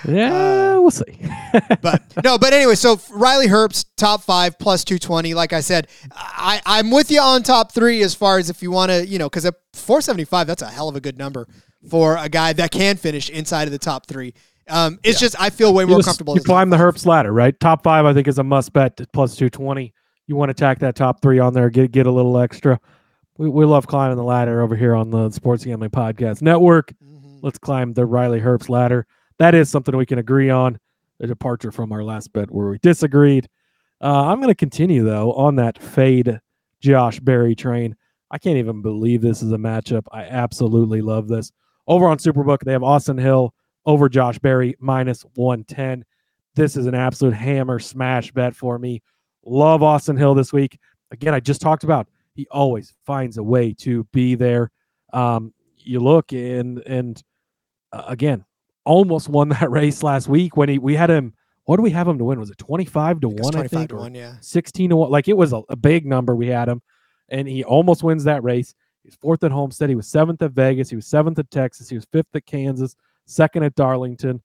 [0.07, 1.19] Yeah, we'll see.
[1.83, 5.35] but no, but anyway, so Riley Herbst top five plus two twenty.
[5.35, 8.71] Like I said, I I'm with you on top three as far as if you
[8.71, 11.19] want to, you know, because at four seventy five, that's a hell of a good
[11.19, 11.49] number
[11.89, 14.35] for a guy that can finish inside of the top three.
[14.69, 16.35] Um, it's just I feel way You more just- comfortable.
[16.35, 16.77] You climb the.
[16.77, 17.59] Herbst ladder, right?
[17.59, 19.01] Top five, I think, is a must bet.
[19.01, 19.95] at Plus two twenty.
[20.29, 22.79] You want to tack that top three on there, get get a little extra.
[23.39, 26.93] We we love climbing the ladder over here on the Sports Gambling Podcast Network.
[27.03, 27.39] Mhm.
[27.43, 29.07] Let's climb the Riley Herbst ladder.
[29.39, 30.79] That is something we can agree on.
[31.21, 33.49] A departure from our last bet where we disagreed.
[34.03, 36.39] Uh, I'm going to continue though on that fade
[36.81, 37.97] Josh Berry train.
[38.31, 40.03] I can't even believe this is a matchup.
[40.13, 41.51] I absolutely love this.
[41.87, 43.55] Over on Superbook, they have Austin Hill
[43.87, 46.05] over Josh Berry minus 110.
[46.55, 49.01] This is an absolute hammer smash bet for me.
[49.49, 50.79] Love Austin Hill this week.
[51.11, 54.71] Again, I just talked about he always finds a way to be there.
[55.13, 57.23] Um, you look and and
[57.93, 58.45] uh, again,
[58.85, 61.35] almost won that race last week when he we had him.
[61.65, 62.41] What do we have him to win?
[62.41, 63.55] Was it twenty five to one?
[63.55, 64.35] I 25 think to 1, yeah.
[64.41, 65.11] 16 to 1.
[65.11, 66.81] Like it was a, a big number we had him,
[67.29, 68.75] and he almost wins that race.
[69.03, 69.89] He's fourth at Homestead.
[69.89, 70.91] He was seventh at Vegas.
[70.91, 71.89] He was seventh at Texas.
[71.89, 72.97] He was fifth at Kansas,
[73.27, 74.43] second at Darlington.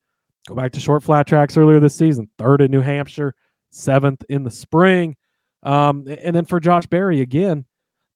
[0.47, 3.35] Go back to short flat tracks earlier this season, third at New Hampshire,
[3.73, 5.15] seventh in the spring.
[5.63, 7.65] Um, and then for Josh Berry again,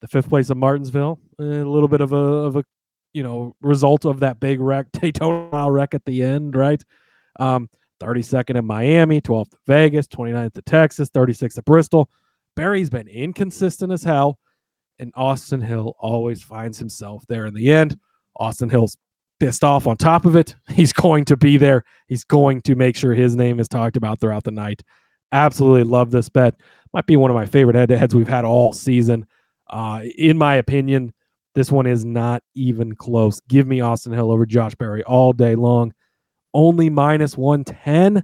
[0.02, 2.64] the fifth place of Martinsville, a little bit of a of a
[3.14, 6.84] you know result of that big wreck, Daytona mile wreck at the end, right?
[7.40, 12.10] Um, 32nd in Miami, 12th at Vegas, 29th at Texas, 36th at Bristol.
[12.56, 14.38] Berry's been inconsistent as hell,
[15.00, 18.00] and Austin Hill always finds himself there in the end.
[18.40, 18.98] Austin Hill's
[19.40, 20.56] pissed off on top of it.
[20.70, 21.84] He's going to be there.
[22.08, 24.84] He's going to make sure his name is talked about throughout the night.
[25.32, 26.56] Absolutely love this bet.
[26.94, 29.28] Might be one of my favorite head to heads we've had all season.
[29.70, 31.14] Uh, in my opinion,
[31.54, 33.42] this one is not even close.
[33.48, 35.94] Give me Austin Hill over Josh Berry all day long.
[36.54, 38.24] Only minus 110.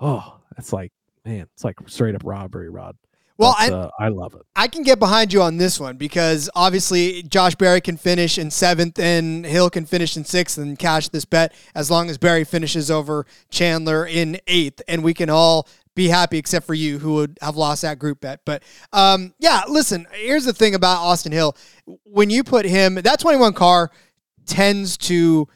[0.00, 0.92] Oh, that's like,
[1.24, 2.96] man, it's like straight up robbery, Rod.
[3.38, 4.42] Well, I, uh, I love it.
[4.54, 8.52] I can get behind you on this one because obviously Josh Berry can finish in
[8.52, 12.44] seventh and Hill can finish in sixth and cash this bet as long as Berry
[12.44, 17.14] finishes over Chandler in eighth, and we can all be happy except for you who
[17.14, 18.40] would have lost that group bet.
[18.44, 18.62] But
[18.92, 21.56] um, yeah, listen, here's the thing about Austin Hill:
[22.04, 23.90] when you put him, that 21 car
[24.46, 25.48] tends to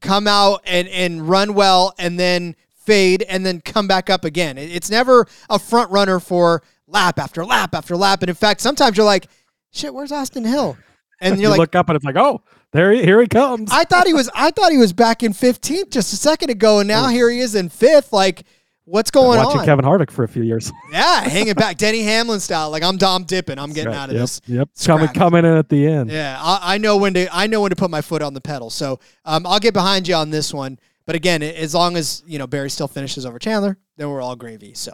[0.00, 2.54] come out and and run well and then
[2.84, 4.58] fade and then come back up again.
[4.58, 8.22] It's never a front runner for lap after lap after lap.
[8.22, 9.26] And in fact, sometimes you're like,
[9.72, 10.76] shit, where's Austin Hill?
[11.20, 13.70] And you you're like, look up and it's like, oh, there, he, here he comes.
[13.72, 16.80] I thought he was, I thought he was back in 15th just a second ago,
[16.80, 18.12] and now here he is in fifth.
[18.12, 18.44] Like,
[18.84, 19.46] what's going watching on?
[19.56, 20.72] Watching Kevin Harvick for a few years.
[20.92, 22.70] Yeah, hanging back, Denny Hamlin style.
[22.70, 23.58] Like I'm Dom dipping.
[23.58, 24.40] I'm getting Right, out of yep, this.
[24.46, 25.14] Yep, coming scrap.
[25.14, 26.10] coming in at the end.
[26.10, 28.40] Yeah, I, I know when to I know when to put my foot on the
[28.40, 28.70] pedal.
[28.70, 30.78] So um, I'll get behind you on this one.
[31.06, 34.36] But again, as long as you know Berry still finishes over Chandler, then we're all
[34.36, 34.72] gravy.
[34.74, 34.92] So,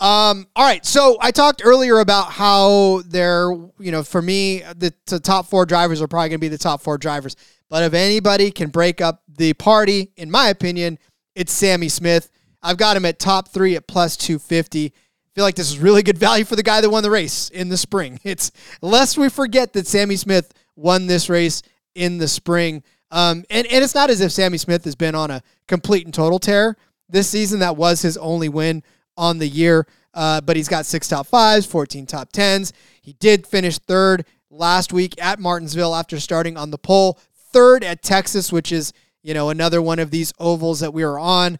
[0.00, 0.84] um, all right.
[0.84, 5.66] So I talked earlier about how they're you know for me the, the top four
[5.66, 7.36] drivers are probably going to be the top four drivers.
[7.68, 10.98] But if anybody can break up the party, in my opinion,
[11.34, 12.30] it's Sammy Smith.
[12.62, 14.92] I've got him at top three at plus two fifty
[15.34, 17.70] feel like this is really good value for the guy that won the race in
[17.70, 18.20] the spring.
[18.24, 18.52] It's
[18.82, 21.62] lest we forget that Sammy Smith won this race
[21.94, 22.82] in the spring.
[23.10, 26.12] Um, and, and it's not as if Sammy Smith has been on a complete and
[26.12, 26.76] total tear
[27.08, 27.60] this season.
[27.60, 28.82] That was his only win
[29.16, 29.86] on the year.
[30.12, 32.72] Uh, but he's got six top fives, 14 top tens.
[33.00, 37.18] He did finish third last week at Martinsville after starting on the pole,
[37.52, 38.92] third at Texas, which is,
[39.22, 41.58] you know, another one of these ovals that we are on.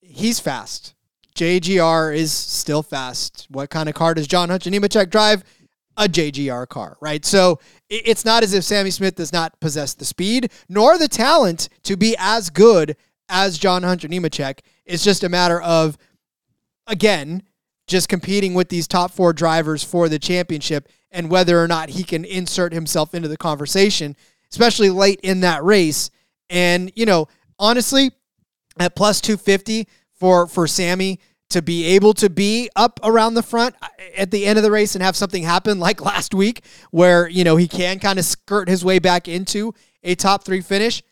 [0.00, 0.94] He's fast.
[1.34, 3.46] JGR is still fast.
[3.50, 5.44] What kind of car does John Hunter Nemechek drive?
[5.96, 7.24] A JGR car, right?
[7.24, 11.68] So it's not as if Sammy Smith does not possess the speed nor the talent
[11.84, 12.96] to be as good
[13.28, 14.60] as John Hunter Nemechek.
[14.84, 15.98] It's just a matter of,
[16.86, 17.42] again,
[17.86, 22.04] just competing with these top four drivers for the championship and whether or not he
[22.04, 24.14] can insert himself into the conversation,
[24.50, 26.10] especially late in that race.
[26.50, 27.28] And, you know,
[27.58, 28.10] honestly,
[28.78, 31.20] at plus 250 for, for Sammy
[31.50, 33.74] to be able to be up around the front
[34.16, 37.44] at the end of the race and have something happen like last week where, you
[37.44, 39.72] know, he can kind of skirt his way back into
[40.02, 41.02] a top three finish,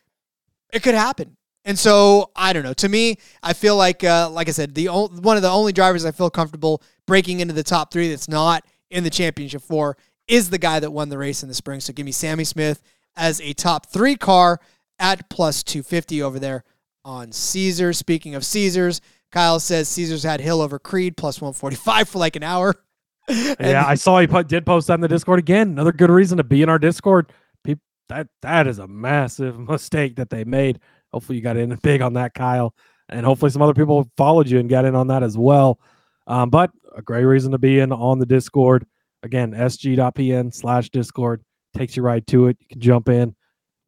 [0.73, 1.37] it could happen.
[1.65, 2.75] And so I don't know.
[2.75, 5.73] To me, I feel like, uh, like I said, the o- one of the only
[5.73, 9.97] drivers I feel comfortable breaking into the top three that's not in the championship four
[10.29, 11.81] is the guy that won the race in the spring.
[11.81, 12.83] So give me Sammy Smith
[13.17, 14.61] as a top three car
[14.99, 16.63] at plus 250 over there
[17.07, 17.93] on Caesar.
[17.93, 19.01] Speaking of Caesars,
[19.33, 22.75] Kyle says Caesars had Hill over Creed plus 145 for like an hour.
[23.29, 25.71] yeah, I saw he put, did post that in the Discord again.
[25.71, 27.33] Another good reason to be in our Discord.
[27.65, 30.81] People, that that is a massive mistake that they made.
[31.13, 32.75] Hopefully, you got in big on that, Kyle,
[33.09, 35.81] and hopefully some other people followed you and got in on that as well.
[36.27, 38.85] Um, but a great reason to be in on the Discord.
[39.23, 41.43] Again, sg.pn slash Discord
[41.77, 42.57] takes you right to it.
[42.61, 43.35] You can jump in.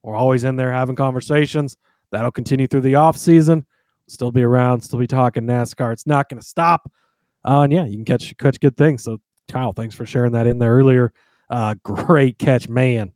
[0.03, 1.77] We're always in there having conversations.
[2.11, 3.67] That'll continue through the off season.
[4.07, 4.81] Still be around.
[4.81, 5.93] Still be talking NASCAR.
[5.93, 6.91] It's not going to stop.
[7.45, 9.05] Uh, and yeah, you can catch catch good things.
[9.05, 11.13] So Kyle, thanks for sharing that in there earlier.
[11.51, 13.13] Uh, great catch, man.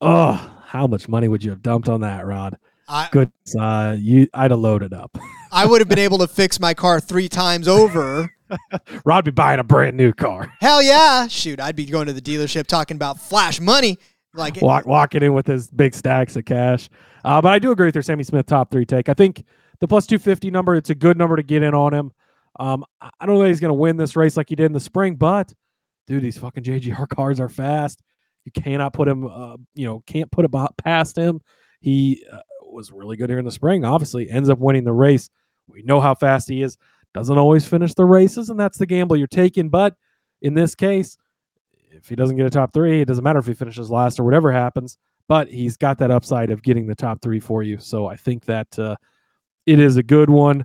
[0.00, 0.32] Oh,
[0.66, 2.58] how much money would you have dumped on that, Rod?
[2.88, 3.32] I, Good.
[3.58, 5.16] Uh, you, I'd have loaded up.
[5.50, 8.30] I would have been able to fix my car three times over.
[9.04, 10.52] Rod be buying a brand new car.
[10.60, 11.26] Hell yeah.
[11.26, 13.98] Shoot, I'd be going to the dealership talking about flash money.
[14.36, 16.88] Like, Walk, walking in with his big stacks of cash.
[17.24, 19.08] Uh, but I do agree with your Sammy Smith top three take.
[19.08, 19.44] I think
[19.80, 22.12] the plus 250 number, it's a good number to get in on him.
[22.58, 24.72] Um, I don't know that he's going to win this race like he did in
[24.72, 25.52] the spring, but
[26.06, 28.02] dude, these fucking JGR cars are fast.
[28.44, 31.40] You cannot put him, uh, you know, can't put it past him.
[31.80, 33.84] He uh, was really good here in the spring.
[33.84, 35.28] Obviously, ends up winning the race.
[35.68, 36.78] We know how fast he is.
[37.12, 39.68] Doesn't always finish the races, and that's the gamble you're taking.
[39.68, 39.96] But
[40.42, 41.18] in this case,
[41.96, 44.24] if he doesn't get a top three, it doesn't matter if he finishes last or
[44.24, 44.98] whatever happens.
[45.28, 47.78] But he's got that upside of getting the top three for you.
[47.78, 48.96] So I think that uh,
[49.66, 50.64] it is a good one.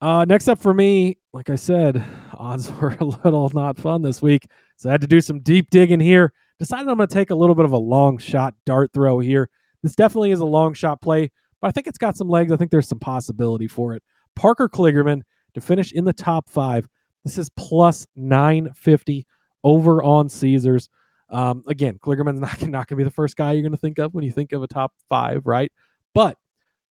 [0.00, 2.04] Uh, next up for me, like I said,
[2.34, 4.46] odds were a little not fun this week.
[4.76, 6.32] So I had to do some deep digging here.
[6.58, 9.48] Decided I'm going to take a little bit of a long shot dart throw here.
[9.82, 12.52] This definitely is a long shot play, but I think it's got some legs.
[12.52, 14.02] I think there's some possibility for it.
[14.36, 15.22] Parker Kligerman
[15.54, 16.88] to finish in the top five.
[17.24, 19.26] This is plus 950
[19.64, 20.88] over on Caesars.
[21.30, 23.98] Um, again, Kligerman's not, not going to be the first guy you're going to think
[23.98, 25.72] of when you think of a top five, right?
[26.14, 26.38] But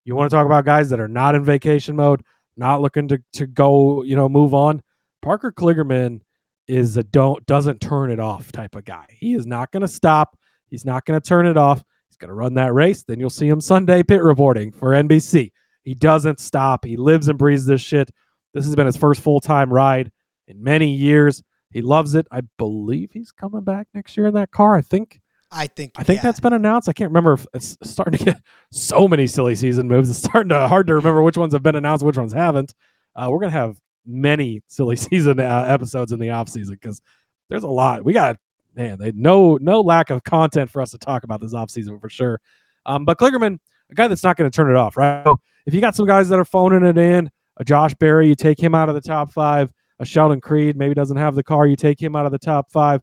[0.04, 2.24] you want to talk about guys that are not in vacation mode,
[2.58, 4.82] not looking to, to go, you know, move on.
[5.22, 6.20] Parker Kligerman
[6.68, 9.06] is a don't doesn't turn it off type of guy.
[9.10, 10.38] He is not going to stop.
[10.70, 11.84] He's not going to turn it off.
[12.10, 13.04] He's going to run that race.
[13.04, 15.52] Then you'll see him Sunday pit reporting for NBC.
[15.84, 16.86] He doesn't stop.
[16.86, 18.10] He lives and breathes this shit.
[18.54, 20.12] This has been his first full time ride
[20.48, 21.44] in many years.
[21.74, 22.28] He loves it.
[22.32, 24.76] I believe he's coming back next year in that car.
[24.76, 25.20] I think.
[25.56, 26.24] I think, I think yeah.
[26.24, 26.90] that's been announced.
[26.90, 30.10] I can't remember if it's starting to get so many silly season moves.
[30.10, 32.74] It's starting to hard to remember which ones have been announced, which ones haven't.
[33.16, 37.02] Uh, we're gonna have many silly season uh, episodes in the off season because
[37.50, 38.04] there's a lot.
[38.04, 38.38] We got
[38.76, 42.00] man, they no no lack of content for us to talk about this off season
[42.00, 42.42] for sure.
[42.86, 43.60] Um, but Kligerman,
[43.92, 45.24] a guy that's not going to turn it off, right?
[45.24, 48.36] So if you got some guys that are phoning it in, a Josh Berry, you
[48.36, 49.72] take him out of the top five.
[50.00, 52.72] A Sheldon Creed maybe doesn't have the car, you take him out of the top
[52.72, 53.02] five.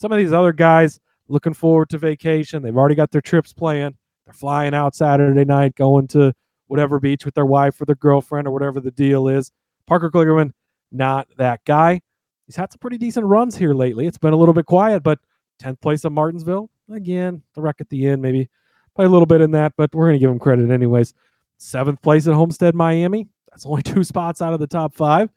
[0.00, 2.62] Some of these other guys looking forward to vacation.
[2.62, 3.94] They've already got their trips planned.
[4.26, 6.32] They're flying out Saturday night, going to
[6.66, 9.52] whatever beach with their wife or their girlfriend or whatever the deal is.
[9.86, 10.52] Parker Kligerman,
[10.90, 12.00] not that guy.
[12.46, 14.06] He's had some pretty decent runs here lately.
[14.06, 15.18] It's been a little bit quiet, but
[15.62, 16.70] 10th place at Martinsville.
[16.90, 18.48] Again, the wreck at the end, maybe
[18.94, 21.14] play a little bit in that, but we're going to give him credit anyways.
[21.58, 23.28] Seventh place at Homestead, Miami.
[23.50, 25.30] That's only two spots out of the top five.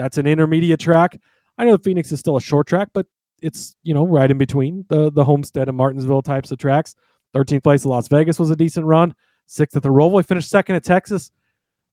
[0.00, 1.20] That's an intermediate track.
[1.58, 3.06] I know Phoenix is still a short track, but
[3.42, 6.94] it's you know right in between the the Homestead and Martinsville types of tracks.
[7.34, 9.14] 13th place at Las Vegas was a decent run.
[9.46, 10.18] Sixth at the Roval.
[10.18, 11.30] He finished second at Texas.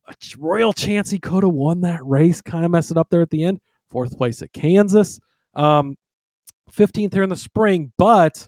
[0.08, 2.42] A royal chance he could have won that race.
[2.42, 3.60] Kind of messed it up there at the end.
[3.90, 5.20] Fourth place at Kansas.
[5.54, 5.98] Um,
[6.72, 8.48] 15th here in the spring, but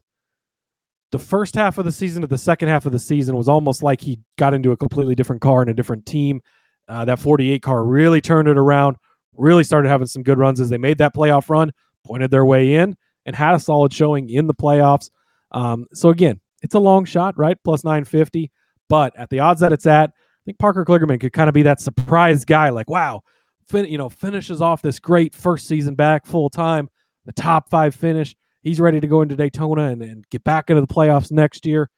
[1.11, 3.83] the first half of the season to the second half of the season was almost
[3.83, 6.41] like he got into a completely different car and a different team.
[6.87, 8.97] Uh, that 48 car really turned it around,
[9.35, 11.71] really started having some good runs as they made that playoff run,
[12.05, 15.09] pointed their way in, and had a solid showing in the playoffs.
[15.51, 17.57] Um, so again, it's a long shot, right?
[17.63, 18.51] Plus 950,
[18.89, 21.63] but at the odds that it's at, I think Parker Kligerman could kind of be
[21.63, 23.21] that surprise guy, like, wow,
[23.67, 26.89] fin- you know, finishes off this great first season back full time,
[27.25, 28.35] the top five finish.
[28.61, 31.89] He's ready to go into Daytona and, and get back into the playoffs next year.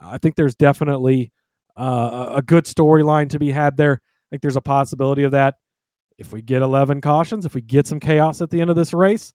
[0.00, 1.32] I think there's definitely
[1.78, 4.00] uh, a- a good storyline to be had there.
[4.02, 5.56] I think there's a possibility of that.
[6.18, 8.92] If we get 11 cautions, if we get some chaos at the end of this
[8.92, 9.32] race,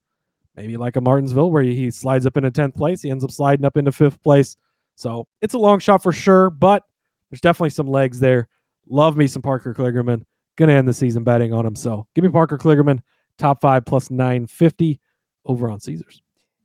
[0.55, 3.65] maybe like a Martinsville where he slides up into 10th place, he ends up sliding
[3.65, 4.57] up into fifth place.
[4.95, 6.84] So it's a long shot for sure, but
[7.29, 8.47] there's definitely some legs there.
[8.88, 10.23] Love me some Parker Kligerman.
[10.55, 11.75] Gonna end the season betting on him.
[11.75, 12.99] So give me Parker Kligerman,
[13.39, 14.99] top five plus 950
[15.45, 16.21] over on Caesars.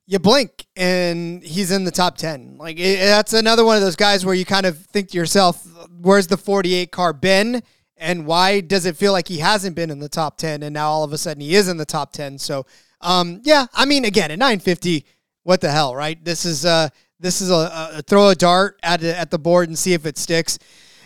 [0.06, 2.56] You blink and he's in the top 10.
[2.58, 5.66] Like it, that's another one of those guys where you kind of think to yourself,
[6.00, 7.62] where's the 48 car been?
[7.98, 10.88] And why does it feel like he hasn't been in the top 10 and now
[10.88, 12.38] all of a sudden he is in the top 10?
[12.38, 12.66] So,
[13.00, 15.04] um, yeah, I mean, again, at 950,
[15.42, 16.22] what the hell, right?
[16.24, 16.88] This is, uh,
[17.20, 20.18] this is a, a throw a dart at, at the board and see if it
[20.18, 20.58] sticks.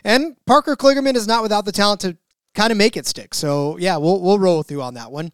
[0.04, 2.16] And Parker Kligerman is not without the talent to
[2.54, 3.34] kind of make it stick.
[3.34, 5.32] So yeah, we'll we'll roll with you on that one.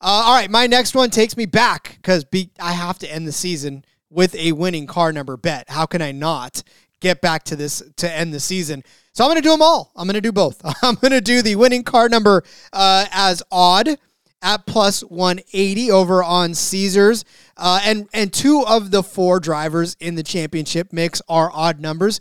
[0.00, 2.24] Uh, all right, my next one takes me back because
[2.60, 5.68] I have to end the season with a winning car number bet.
[5.68, 6.62] How can I not
[7.00, 8.82] get back to this to end the season?
[9.12, 9.92] So I'm going to do them all.
[9.96, 10.60] I'm going to do both.
[10.82, 12.42] I'm going to do the winning car number
[12.72, 13.88] uh, as odd
[14.42, 17.24] at plus 180 over on Caesars.
[17.56, 22.20] Uh, and and two of the four drivers in the championship mix are odd numbers.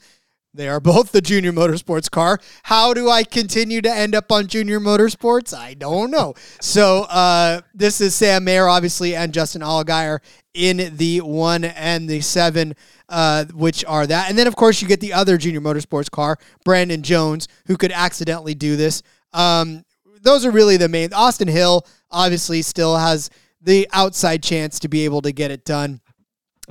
[0.55, 2.39] They are both the Junior Motorsports car.
[2.63, 5.53] How do I continue to end up on Junior Motorsports?
[5.53, 6.33] I don't know.
[6.61, 10.19] So uh, this is Sam Mayer, obviously, and Justin Allgaier
[10.53, 12.75] in the one and the seven,
[13.09, 14.29] uh, which are that.
[14.29, 17.91] And then, of course, you get the other Junior Motorsports car, Brandon Jones, who could
[17.91, 19.03] accidentally do this.
[19.33, 19.83] Um,
[20.21, 21.13] those are really the main.
[21.13, 23.29] Austin Hill, obviously, still has
[23.61, 26.01] the outside chance to be able to get it done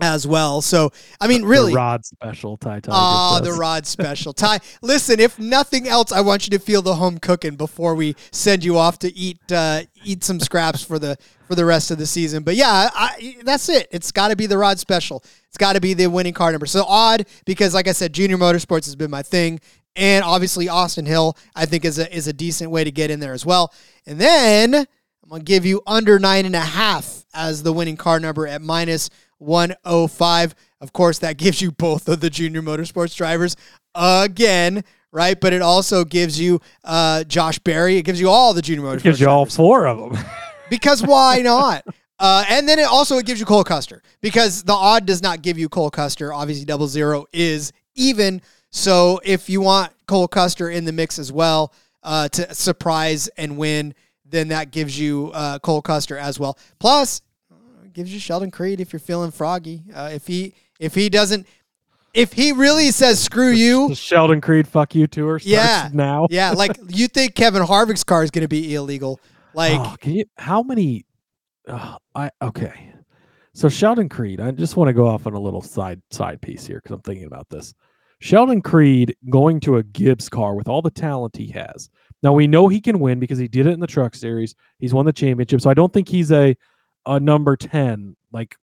[0.01, 0.61] as well.
[0.61, 2.93] So, I mean, really, the rod special Ty Tiger.
[2.93, 4.61] Oh, the rod special Ty.
[4.83, 8.65] Listen, if nothing else, I want you to feel the home cooking before we send
[8.65, 11.17] you off to eat uh, eat some scraps for the
[11.47, 12.43] for the rest of the season.
[12.43, 13.89] But yeah, I, that's it.
[13.91, 15.23] It's got to be the rod special.
[15.49, 16.67] It's got to be the winning car number.
[16.67, 19.61] So odd because, like I said, Junior Motorsports has been my thing,
[19.97, 23.21] and obviously Austin Hill I think is a is a decent way to get in
[23.21, 23.73] there as well.
[24.07, 28.21] And then I'm gonna give you under nine and a half as the winning car
[28.21, 30.55] number at minus 105.
[30.81, 33.57] Of course, that gives you both of the junior motorsports drivers
[33.95, 35.41] again, right?
[35.41, 37.97] But it also gives you uh, Josh Berry.
[37.97, 38.99] It gives you all the junior motorsports.
[38.99, 40.25] It gives you all four of them.
[40.71, 41.85] because why not?
[42.19, 45.43] Uh, and then it also it gives you Cole Custer because the odd does not
[45.43, 46.33] give you Cole Custer.
[46.33, 48.41] Obviously, double zero is even.
[48.71, 51.73] So if you want Cole Custer in the mix as well
[52.03, 56.59] uh, to surprise and win, then that gives you uh, Cole Custer as well.
[56.79, 57.23] Plus,
[57.95, 59.85] gives you Sheldon Creed if you're feeling froggy.
[59.95, 61.47] Uh, if he if he doesn't
[62.15, 66.27] if he really says screw you, the Sheldon Creed fuck you tour yeah now.
[66.31, 69.21] yeah, like you think Kevin Harvick's car is going to be illegal?
[69.53, 71.05] Like, oh, you, how many?
[71.69, 72.93] Uh, I okay.
[73.53, 76.67] So Sheldon Creed, I just want to go off on a little side side piece
[76.67, 77.75] here because I'm thinking about this.
[78.21, 81.91] Sheldon Creed going to a Gibbs car with all the talent he has.
[82.23, 84.55] Now we know he can win because he did it in the Truck Series.
[84.79, 86.57] He's won the championship, so I don't think he's a
[87.07, 88.57] a number 10, like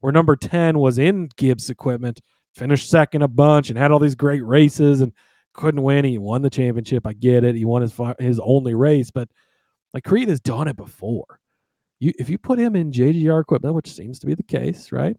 [0.00, 2.20] where number 10 was in Gibbs equipment,
[2.54, 5.12] finished second a bunch and had all these great races and
[5.54, 6.04] couldn't win.
[6.04, 7.06] He won the championship.
[7.06, 7.54] I get it.
[7.54, 9.28] He won his his only race, but
[9.92, 11.40] like Creed has done it before.
[12.00, 15.16] You if you put him in JGR equipment, which seems to be the case, right?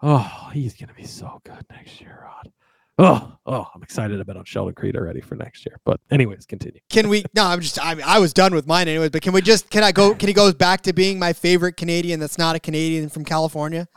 [0.00, 2.52] Oh, he's gonna be so good next year, Rod.
[3.00, 5.78] Oh, oh, I'm excited about on Sheldon Creed already for next year.
[5.84, 6.80] But anyways, continue.
[6.90, 7.24] Can we?
[7.32, 7.78] No, I'm just.
[7.78, 9.10] I, I was done with mine anyways.
[9.10, 9.70] But can we just?
[9.70, 10.14] Can I go?
[10.16, 13.86] Can he go back to being my favorite Canadian that's not a Canadian from California?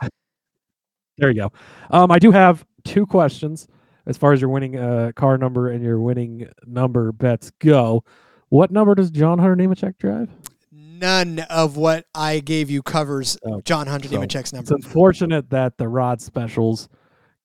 [1.18, 1.52] There you go.
[1.90, 3.68] Um, I do have two questions
[4.06, 8.02] as far as your winning uh, car number and your winning number bets go.
[8.48, 10.30] What number does John Hunter Nemechek drive?
[10.72, 14.74] None of what I gave you covers oh, John Hunter so Nemechek's number.
[14.74, 16.88] It's unfortunate that the rod specials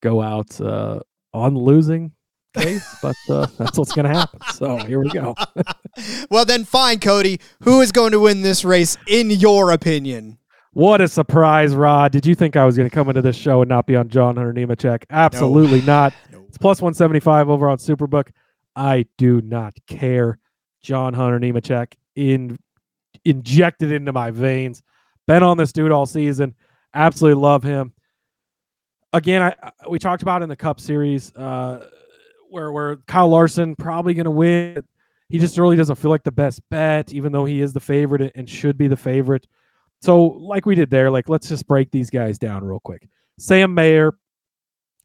[0.00, 1.00] go out uh,
[1.32, 2.12] on losing
[2.54, 4.40] case, but uh, that's what's going to happen.
[4.54, 5.34] So here we go.
[6.30, 7.40] well, then, fine, Cody.
[7.62, 10.38] Who is going to win this race, in your opinion?
[10.72, 12.12] What a surprise, Rod.
[12.12, 14.08] Did you think I was going to come into this show and not be on
[14.08, 15.04] John Hunter Nemechek?
[15.10, 15.86] Absolutely no.
[15.86, 16.14] not.
[16.30, 16.44] No.
[16.46, 18.30] It's plus 175 over on Superbook.
[18.76, 20.38] I do not care.
[20.82, 22.58] John Hunter Nemechek in,
[23.24, 24.82] injected into my veins.
[25.26, 26.54] Been on this dude all season.
[26.94, 27.92] Absolutely love him
[29.12, 29.54] again, I,
[29.88, 31.86] we talked about in the Cup Series uh,
[32.50, 34.82] where where Kyle Larson probably going to win.
[35.28, 38.32] He just really doesn't feel like the best bet, even though he is the favorite
[38.34, 39.46] and should be the favorite.
[40.00, 43.06] So, like we did there, like let's just break these guys down real quick.
[43.38, 44.16] Sam Mayer,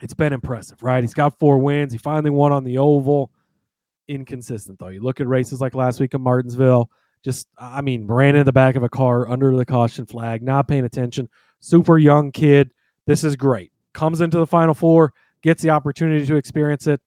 [0.01, 1.03] it's been impressive, right?
[1.03, 1.91] He's got four wins.
[1.91, 3.31] He finally won on the oval.
[4.07, 4.89] Inconsistent though.
[4.89, 6.89] You look at races like last week in Martinsville.
[7.23, 10.67] Just, I mean, ran in the back of a car under the caution flag, not
[10.67, 11.29] paying attention.
[11.61, 12.71] Super young kid.
[13.07, 17.01] This is great comes into the final four, gets the opportunity to experience it.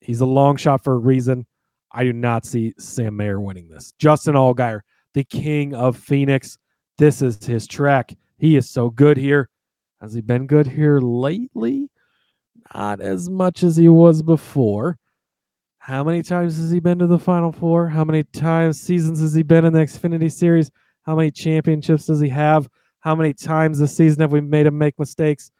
[0.00, 1.46] He's a long shot for a reason.
[1.92, 3.92] I do not see Sam Mayer winning this.
[3.98, 4.80] Justin Allgaier,
[5.14, 6.58] the king of Phoenix.
[6.98, 8.14] This is his track.
[8.38, 9.48] He is so good here.
[10.00, 11.90] Has he been good here lately?
[12.74, 14.98] Not as much as he was before.
[15.78, 17.88] How many times has he been to the Final Four?
[17.88, 20.70] How many times seasons has he been in the Xfinity Series?
[21.02, 22.68] How many championships does he have?
[23.00, 25.50] How many times this season have we made him make mistakes?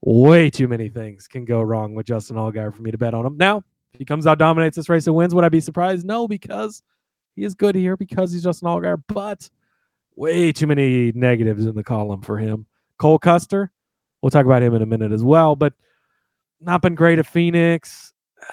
[0.00, 3.26] Way too many things can go wrong with Justin Allgaier for me to bet on
[3.26, 3.36] him.
[3.36, 3.58] Now,
[3.92, 6.06] if he comes out, dominates this race, and wins, would I be surprised?
[6.06, 6.82] No, because
[7.34, 9.48] he is good here because he's Justin Allgaier, but
[10.14, 12.66] way too many negatives in the column for him.
[12.98, 13.72] Cole Custer,
[14.22, 15.72] we'll talk about him in a minute as well, but
[16.60, 18.12] not been great at Phoenix.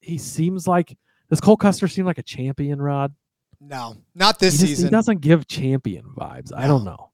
[0.00, 0.98] He seems like
[1.30, 3.14] does Cole Custer seem like a champion, Rod?
[3.60, 4.86] No, not this he just, season.
[4.86, 6.50] He doesn't give champion vibes.
[6.50, 6.58] No.
[6.58, 7.10] I don't know.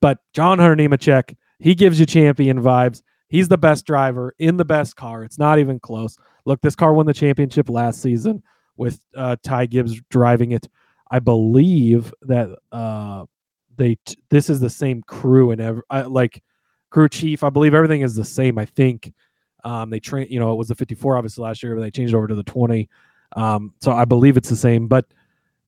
[0.00, 3.02] But John Hunter Nemechek, he gives you champion vibes.
[3.28, 5.22] He's the best driver in the best car.
[5.22, 6.16] It's not even close.
[6.44, 8.42] Look, this car won the championship last season
[8.76, 10.68] with uh, Ty Gibbs driving it.
[11.10, 13.24] I believe that uh,
[13.76, 16.42] they t- this is the same crew and ever uh, like
[16.90, 17.42] crew chief.
[17.42, 18.58] I believe everything is the same.
[18.58, 19.12] I think
[19.64, 20.28] um, they train.
[20.30, 22.42] You know, it was the 54 obviously last year, but they changed over to the
[22.42, 22.88] 20.
[23.36, 24.86] Um, so I believe it's the same.
[24.86, 25.06] But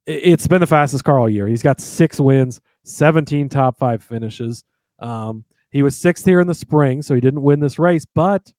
[0.06, 1.46] it's been the fastest car all year.
[1.46, 4.64] He's got six wins, 17 top five finishes.
[4.98, 8.52] Um, he was sixth here in the spring, so he didn't win this race, but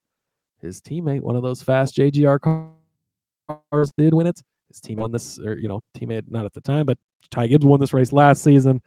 [0.59, 4.41] his teammate, one of those fast JGR cars, did win it.
[4.69, 6.97] His team won this, or you know, teammate not at the time, but
[7.29, 8.81] Ty Gibbs won this race last season.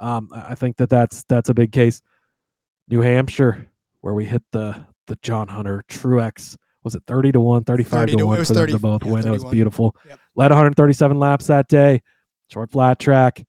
[0.00, 2.02] Um, I think that that's that's a big case.
[2.88, 3.68] New Hampshire,
[4.00, 8.16] where we hit the the John Hunter Truex was it 30 to 1, 35 30
[8.16, 9.22] to, 1 for 30, them to both yeah, win.
[9.22, 9.28] 31.
[9.28, 9.96] It was beautiful.
[10.08, 10.20] Yep.
[10.36, 12.02] Led 137 laps that day.
[12.50, 13.44] Short flat track.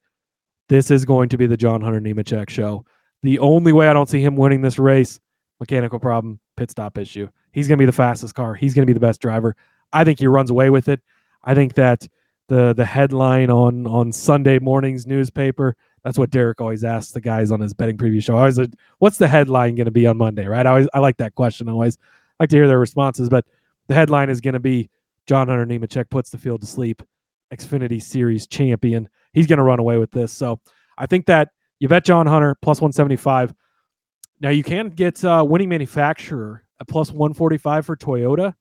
[0.68, 2.86] This is going to be the John Hunter Nemechek show.
[3.24, 5.20] The only way I don't see him winning this race,
[5.60, 7.28] mechanical problem, pit stop issue.
[7.52, 8.56] He's going to be the fastest car.
[8.56, 9.56] He's going to be the best driver.
[9.92, 11.02] I think he runs away with it.
[11.44, 12.08] I think that
[12.48, 15.76] the the headline on on Sunday morning's newspaper.
[16.04, 18.38] That's what Derek always asks the guys on his betting preview show.
[18.38, 18.60] I always,
[19.00, 20.48] what's the headline going to be on Monday?
[20.48, 20.66] Right?
[20.66, 21.68] I always I like that question.
[21.68, 21.98] I always
[22.40, 23.30] like to hear their responses.
[23.30, 23.46] But
[23.88, 24.90] the headline is going to be
[25.28, 27.04] John Hunter Nemechek puts the field to sleep.
[27.54, 29.10] Xfinity Series champion.
[29.34, 30.32] He's going to run away with this.
[30.32, 30.60] So
[30.98, 31.50] I think that
[31.80, 33.54] you bet John Hunter plus 175.
[34.42, 38.54] Now you can get uh, winning manufacturer at plus 145 for Toyota.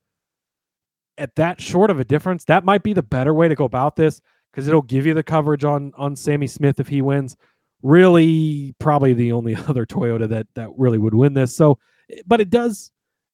[1.16, 3.97] At that short of a difference, that might be the better way to go about
[3.97, 4.21] this
[4.53, 7.37] because it'll give you the coverage on on Sammy Smith if he wins.
[7.83, 11.57] Really, probably the only other Toyota that that really would win this.
[11.57, 11.79] So,
[12.27, 12.93] but it does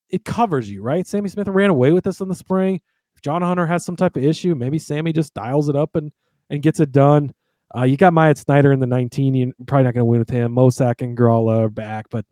[0.09, 1.07] it covers you, right?
[1.07, 2.81] Sammy Smith ran away with this in the spring.
[3.15, 6.11] If John Hunter has some type of issue, maybe Sammy just dials it up and
[6.51, 7.35] and gets it done.
[7.77, 9.35] Uh, you got Myatt Snider in the 19.
[9.35, 10.55] You're probably not going to win with him.
[10.55, 12.25] Mosack and Grala are back, but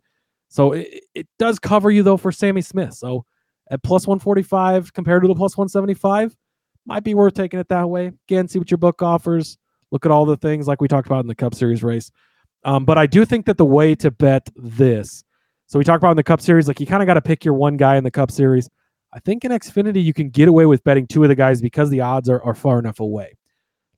[0.47, 2.93] so it, it does cover you though for Sammy Smith.
[2.93, 3.25] So
[3.69, 6.35] at plus 145 compared to the plus 175,
[6.85, 8.11] might be worth taking it that way.
[8.27, 9.57] Again, see what your book offers.
[9.91, 12.11] Look at all the things like we talked about in the Cup Series race.
[12.63, 15.23] Um, but I do think that the way to bet this
[15.73, 17.43] so we talked about in the Cup Series, like you kind of got to pick
[17.43, 18.69] your one guy in the Cup Series.
[19.11, 21.89] I think in Xfinity you can get away with betting two of the guys because
[21.89, 23.35] the odds are, are far enough away.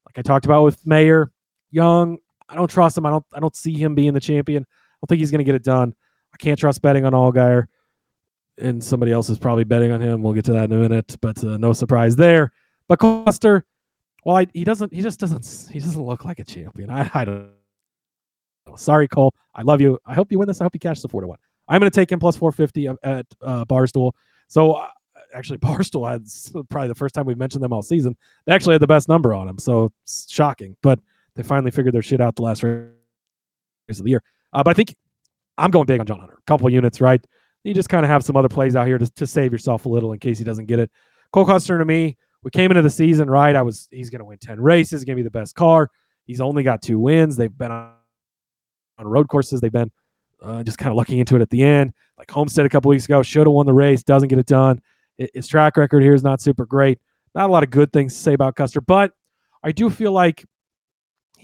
[0.06, 1.34] Like I talked about with Mayer,
[1.76, 2.18] Young,
[2.48, 3.06] I don't trust him.
[3.06, 4.64] I don't I don't see him being the champion.
[4.64, 4.66] I
[5.02, 5.94] don't think he's going to get it done.
[6.34, 7.68] I can't trust betting on Allgaier,
[8.58, 10.24] and somebody else is probably betting on him.
[10.24, 12.54] We'll get to that in a minute, but uh, no surprise there.
[12.88, 13.66] But Custer,
[14.24, 14.94] well, I, he doesn't.
[14.94, 15.70] He just doesn't.
[15.70, 16.90] He doesn't look like a champion.
[16.90, 17.50] I, I don't.
[18.78, 19.34] Sorry, Cole.
[19.54, 20.00] I love you.
[20.06, 20.62] I hope you win this.
[20.62, 21.38] I hope you cash the four to one.
[21.68, 24.14] I'm going to take him plus 450 at uh, Barstool.
[24.48, 24.88] So uh,
[25.34, 26.26] actually, Barstool had
[26.70, 28.16] probably the first time we've mentioned them all season.
[28.46, 29.58] They actually had the best number on him.
[29.58, 31.00] So shocking, but
[31.36, 32.90] they finally figured their shit out the last race
[33.90, 34.24] of the year.
[34.54, 34.96] Uh, but I think
[35.58, 36.38] I'm going big on John Hunter.
[36.38, 37.24] A couple units, right?
[37.64, 39.90] You just kind of have some other plays out here to, to save yourself a
[39.90, 40.92] little in case he doesn't get it.
[41.32, 43.56] Cole Custer to me, we came into the season right.
[43.56, 45.90] I was he's going to win 10 races, to be the best car.
[46.26, 47.36] He's only got two wins.
[47.36, 47.92] They've been on,
[48.98, 49.62] on road courses.
[49.62, 49.92] They've been
[50.42, 51.94] uh, just kind of looking into it at the end.
[52.18, 54.82] Like Homestead a couple weeks ago, should have won the race, doesn't get it done.
[55.34, 57.00] His track record here is not super great.
[57.34, 59.12] Not a lot of good things to say about Custer, but
[59.64, 60.46] I do feel like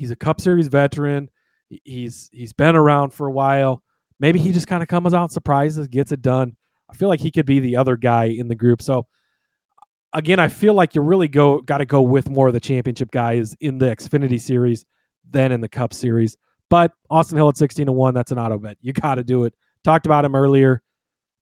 [0.02, 1.30] he's a Cup Series veteran.
[1.70, 3.84] He's he's been around for a while.
[4.20, 6.58] Maybe he just kind of comes out surprises, gets it done.
[6.90, 8.82] I feel like he could be the other guy in the group.
[8.82, 9.06] So
[10.12, 13.12] again, I feel like you really go got to go with more of the championship
[13.12, 14.86] guys in the Xfinity series
[15.30, 16.36] than in the Cup series.
[16.70, 18.78] But Austin Hill at 16 to 1, that's an auto bet.
[18.82, 19.54] You got to do it.
[19.84, 20.82] Talked about him earlier.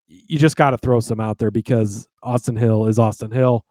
[0.07, 3.63] You just got to throw some out there because Austin Hill is Austin Hill.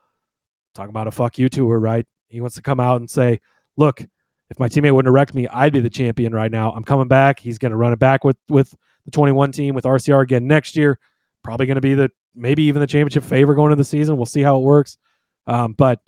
[0.74, 2.06] Talking about a fuck you tour, right?
[2.28, 3.40] He wants to come out and say,
[3.76, 4.02] look,
[4.50, 6.72] if my teammate wouldn't have wrecked me, I'd be the champion right now.
[6.72, 7.38] I'm coming back.
[7.38, 8.74] He's going to run it back with with
[9.04, 10.98] the 21 team with RCR again next year.
[11.42, 14.16] Probably going to be the maybe even the championship favor going into the season.
[14.16, 14.98] We'll see how it works.
[15.46, 16.00] Um, but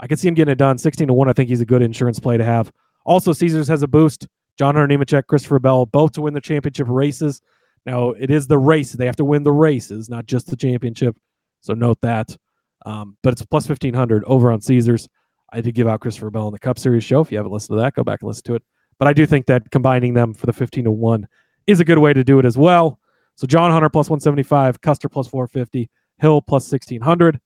[0.00, 0.78] I can see him getting it done.
[0.78, 2.72] 16 to 1, I think he's a good insurance play to have.
[3.04, 4.28] Also, Caesars has a boost.
[4.58, 7.40] John Hunter Nemechek, Christopher Bell, both to win the championship races.
[7.86, 8.92] Now, it is the race.
[8.92, 11.16] They have to win the races, not just the championship.
[11.60, 12.36] So note that.
[12.84, 15.08] Um, but it's plus 1500 over on Caesars.
[15.50, 17.20] I did give out Christopher Bell in the Cup Series show.
[17.20, 18.62] If you haven't listened to that, go back and listen to it.
[18.98, 21.26] But I do think that combining them for the 15 to 1
[21.66, 22.98] is a good way to do it as well.
[23.36, 25.88] So John Hunter plus 175, Custer plus 450,
[26.18, 27.40] Hill plus 1600,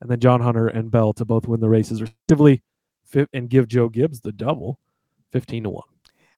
[0.00, 2.62] and then John Hunter and Bell to both win the races respectively
[3.32, 4.78] and give Joe Gibbs the double
[5.32, 5.82] 15 to 1.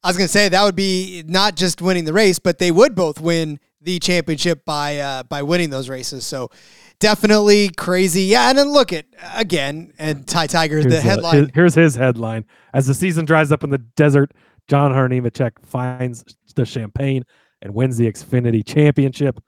[0.07, 2.71] I was going to say that would be not just winning the race, but they
[2.71, 6.25] would both win the championship by uh, by winning those races.
[6.25, 6.53] So
[7.01, 8.23] definitely crazy.
[8.23, 11.37] Yeah, and then look at again and Ty Tiger here's the headline.
[11.37, 14.33] his, here's his headline: As the season dries up in the desert,
[14.69, 17.25] John Hunter Nemechek finds the champagne
[17.61, 19.41] and wins the Xfinity Championship.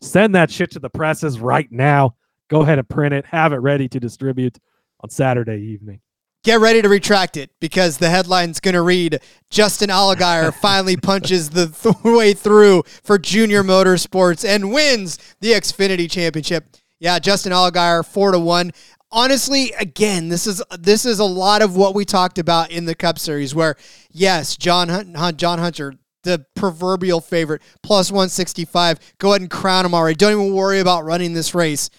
[0.00, 2.14] Send that shit to the presses right now.
[2.48, 3.26] Go ahead and print it.
[3.26, 4.58] Have it ready to distribute
[5.00, 6.00] on Saturday evening
[6.42, 9.20] get ready to retract it because the headline's going to read
[9.50, 16.10] Justin Allgaier finally punches the th- way through for Junior Motorsports and wins the Xfinity
[16.10, 16.64] Championship.
[16.98, 18.72] Yeah, Justin Allgaier 4 to 1.
[19.12, 22.94] Honestly, again, this is this is a lot of what we talked about in the
[22.94, 23.74] Cup Series where
[24.12, 28.98] yes, John Hunt, John Hunter the proverbial favorite plus 165.
[29.18, 30.14] Go ahead and crown him already.
[30.14, 31.90] Don't even worry about running this race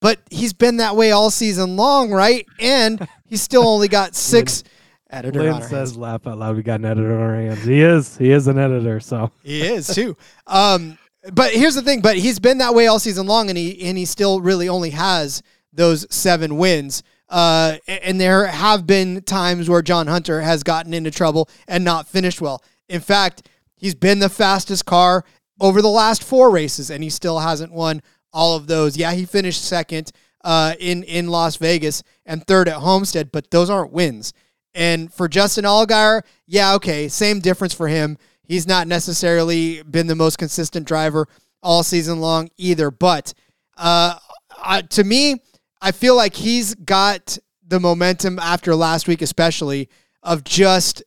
[0.00, 2.46] but he's been that way all season long, right?
[2.60, 4.64] And he's still only got six.
[5.10, 5.96] editor Lynn says, hands.
[5.96, 7.64] "Laugh out loud." We got an editor on our hands.
[7.64, 8.16] He is.
[8.16, 9.00] He is an editor.
[9.00, 10.16] So he is too.
[10.46, 10.98] Um,
[11.32, 12.00] but here's the thing.
[12.00, 14.90] But he's been that way all season long, and he and he still really only
[14.90, 17.02] has those seven wins.
[17.28, 22.06] Uh, and there have been times where John Hunter has gotten into trouble and not
[22.06, 22.62] finished well.
[22.88, 25.24] In fact, he's been the fastest car
[25.60, 28.00] over the last four races, and he still hasn't won
[28.32, 28.96] all of those.
[28.96, 30.12] Yeah, he finished second
[30.46, 34.32] uh, in in Las Vegas and third at Homestead, but those aren't wins.
[34.74, 38.16] And for Justin Allgaier, yeah, okay, same difference for him.
[38.44, 41.26] He's not necessarily been the most consistent driver
[41.64, 43.34] all season long either, but
[43.76, 44.18] uh,
[44.56, 45.42] I, to me,
[45.82, 49.88] I feel like he's got the momentum after last week, especially
[50.22, 51.02] of just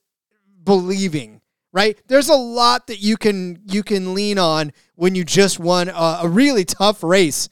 [0.66, 1.40] believing
[1.72, 2.02] right?
[2.08, 6.20] There's a lot that you can you can lean on when you just won a,
[6.24, 7.48] a really tough race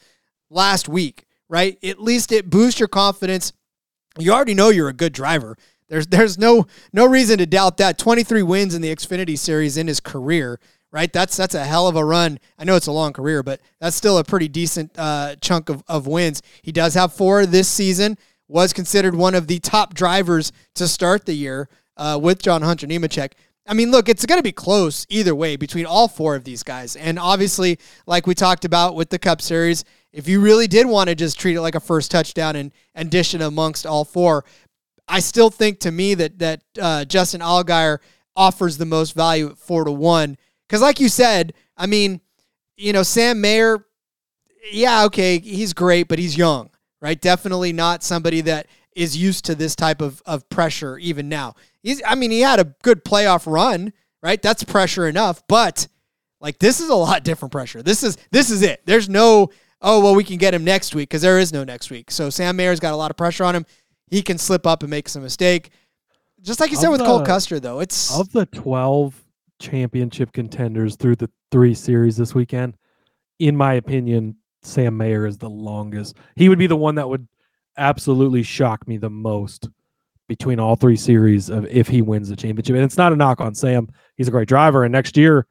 [0.49, 1.77] last week, right?
[1.83, 3.53] At least it boosts your confidence.
[4.17, 5.57] You already know you're a good driver.
[5.89, 7.97] There's there's no no reason to doubt that.
[7.97, 10.59] 23 wins in the Xfinity series in his career,
[10.91, 11.11] right?
[11.11, 12.39] That's that's a hell of a run.
[12.57, 15.83] I know it's a long career, but that's still a pretty decent uh, chunk of,
[15.87, 16.41] of wins.
[16.61, 18.17] He does have four this season.
[18.49, 21.67] Was considered one of the top drivers to start the year
[21.97, 23.33] uh, with John Hunter Nemechek.
[23.67, 26.63] I mean, look, it's going to be close either way between all four of these
[26.63, 26.95] guys.
[26.95, 29.83] And obviously, like we talked about with the Cup Series,
[30.13, 33.11] if you really did want to just treat it like a first touchdown and, and
[33.11, 34.45] dish it amongst all four,
[35.07, 37.99] I still think to me that that uh, Justin Allgaier
[38.35, 40.37] offers the most value at four to one.
[40.67, 42.21] Because, like you said, I mean,
[42.75, 43.85] you know, Sam Mayer,
[44.71, 46.69] yeah, okay, he's great, but he's young,
[47.01, 47.19] right?
[47.19, 51.55] Definitely not somebody that is used to this type of, of pressure even now.
[51.81, 54.41] He's I mean, he had a good playoff run, right?
[54.41, 55.87] That's pressure enough, but
[56.41, 57.81] like this is a lot different pressure.
[57.81, 58.81] This is this is it.
[58.85, 59.49] There's no
[59.81, 62.11] oh well we can get him next week because there is no next week.
[62.11, 63.65] So Sam Mayer's got a lot of pressure on him.
[64.09, 65.71] He can slip up and make some mistake.
[66.41, 69.23] Just like you said with the, Cole Custer though, it's of the 12
[69.59, 72.75] championship contenders through the three series this weekend.
[73.39, 76.15] In my opinion, Sam Mayer is the longest.
[76.35, 77.27] He would be the one that would
[77.77, 79.69] absolutely shock me the most
[80.27, 82.75] between all three series of if he wins the championship.
[82.75, 83.89] And it's not a knock on Sam.
[84.15, 84.83] He's a great driver.
[84.83, 85.47] And next year,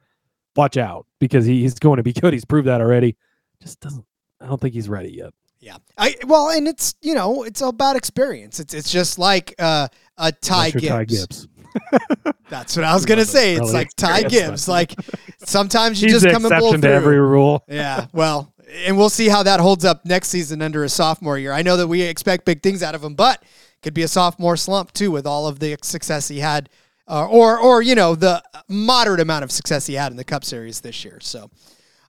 [0.55, 2.33] watch out because he, he's going to be good.
[2.33, 3.15] He's proved that already.
[3.61, 4.05] Just doesn't
[4.41, 5.33] I don't think he's ready yet.
[5.59, 5.77] Yeah.
[5.97, 8.59] I well, and it's you know, it's about experience.
[8.59, 10.87] It's it's just like uh a Ty Gibbs.
[10.87, 11.47] Ty Gibbs.
[12.49, 13.55] That's what I was gonna say.
[13.55, 14.67] It's like Ty Gibbs.
[14.67, 14.93] Like
[15.39, 16.89] sometimes you just come and blow through.
[16.89, 17.63] every rule.
[17.67, 18.07] Yeah.
[18.13, 18.53] Well,
[18.85, 21.51] and we'll see how that holds up next season under a sophomore year.
[21.53, 23.43] I know that we expect big things out of him, but
[23.81, 26.69] could be a sophomore slump too with all of the success he had,
[27.07, 30.43] uh, or or you know the moderate amount of success he had in the Cup
[30.43, 31.19] Series this year.
[31.21, 31.49] So,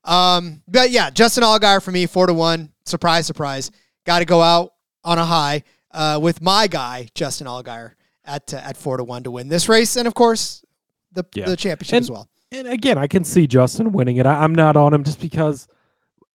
[0.09, 2.73] um, but yeah, Justin Allgaier for me, four to one.
[2.85, 3.71] Surprise, surprise.
[4.05, 4.73] Got to go out
[5.05, 7.93] on a high uh, with my guy Justin Allgaier
[8.25, 10.65] at uh, at four to one to win this race, and of course
[11.13, 11.47] the yeah.
[11.47, 12.29] the championship and, as well.
[12.51, 14.27] And again, I can see Justin winning it.
[14.27, 15.69] I, I'm not on him just because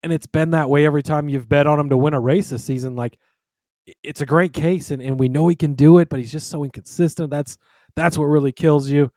[0.03, 2.49] and it's been that way every time you've bet on him to win a race
[2.49, 2.95] this season.
[2.95, 3.17] Like
[4.03, 6.49] it's a great case, and, and we know he can do it, but he's just
[6.49, 7.29] so inconsistent.
[7.29, 7.57] That's
[7.95, 9.11] that's what really kills you.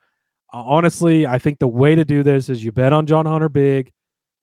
[0.53, 3.49] Uh, honestly, I think the way to do this is you bet on John Hunter
[3.49, 3.93] big,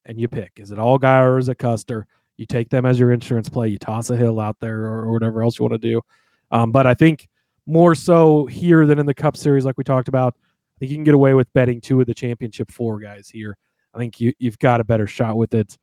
[0.06, 0.54] and you pick.
[0.58, 2.08] Is it Allgaier or is it Custer?
[2.38, 3.70] You take them as your insurance play.
[3.70, 6.02] You toss a hill out there or, or whatever else you want to do.
[6.52, 7.28] Um, but I think
[7.66, 10.36] more so here than in the Cup Series, like we talked about.
[10.36, 13.56] I think you can get away with betting two of the championship four guys here.
[13.94, 15.78] I think you, you've got a better shot with it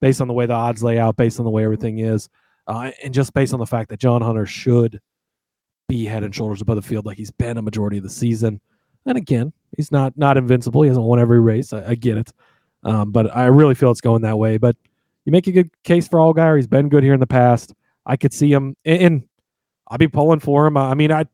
[0.00, 2.28] based on the way the odds lay out, based on the way everything is,
[2.66, 5.00] uh, and just based on the fact that John Hunter should
[5.88, 8.60] be head and shoulders above the field like he's been a majority of the season.
[9.06, 10.82] And again, he's not not invincible.
[10.82, 11.72] He hasn't won every race.
[11.72, 12.32] I, I get it,
[12.84, 14.58] um, but I really feel it's going that way.
[14.58, 14.76] But
[15.24, 16.56] you make a good case for Allgaier.
[16.56, 17.74] He's been good here in the past.
[18.04, 19.22] I could see him, and, and
[19.88, 20.76] I'll be pulling for him.
[20.76, 21.26] I mean, I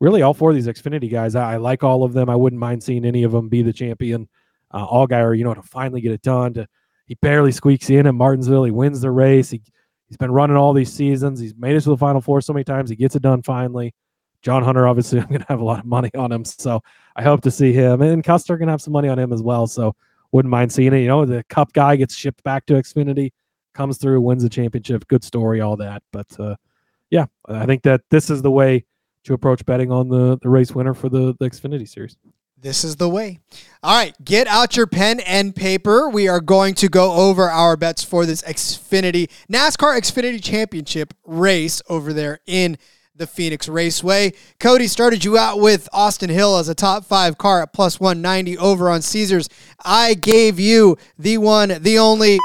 [0.00, 1.34] really all four of these Xfinity guys.
[1.34, 2.28] I, I, like all of them.
[2.28, 4.28] I wouldn't mind seeing any of them be the champion.
[4.70, 6.54] Uh, Allgaier, you know, to finally get it done.
[6.54, 6.68] To
[7.06, 8.64] he barely squeaks in at Martinsville.
[8.64, 9.50] He wins the race.
[9.50, 9.62] He
[10.08, 11.40] he's been running all these seasons.
[11.40, 12.90] He's made it to the Final Four so many times.
[12.90, 13.94] He gets it done finally.
[14.42, 16.82] John Hunter, obviously, I'm going to have a lot of money on him, so
[17.16, 18.02] I hope to see him.
[18.02, 19.96] And Custer going to have some money on him as well, so
[20.34, 20.98] wouldn't mind seeing it.
[20.98, 23.30] You know, the Cup guy gets shipped back to Xfinity,
[23.72, 25.06] comes through, wins the championship.
[25.06, 26.02] Good story, all that.
[26.12, 26.56] But uh,
[27.08, 28.84] yeah, I think that this is the way
[29.24, 32.16] to approach betting on the, the race winner for the, the Xfinity series.
[32.58, 33.38] This is the way.
[33.84, 36.08] All right, get out your pen and paper.
[36.08, 41.80] We are going to go over our bets for this Xfinity NASCAR Xfinity Championship race
[41.88, 42.76] over there in
[43.16, 44.32] the Phoenix Raceway.
[44.58, 48.58] Cody started you out with Austin Hill as a top five car at plus 190
[48.58, 49.48] over on Caesars.
[49.84, 52.38] I gave you the one, the only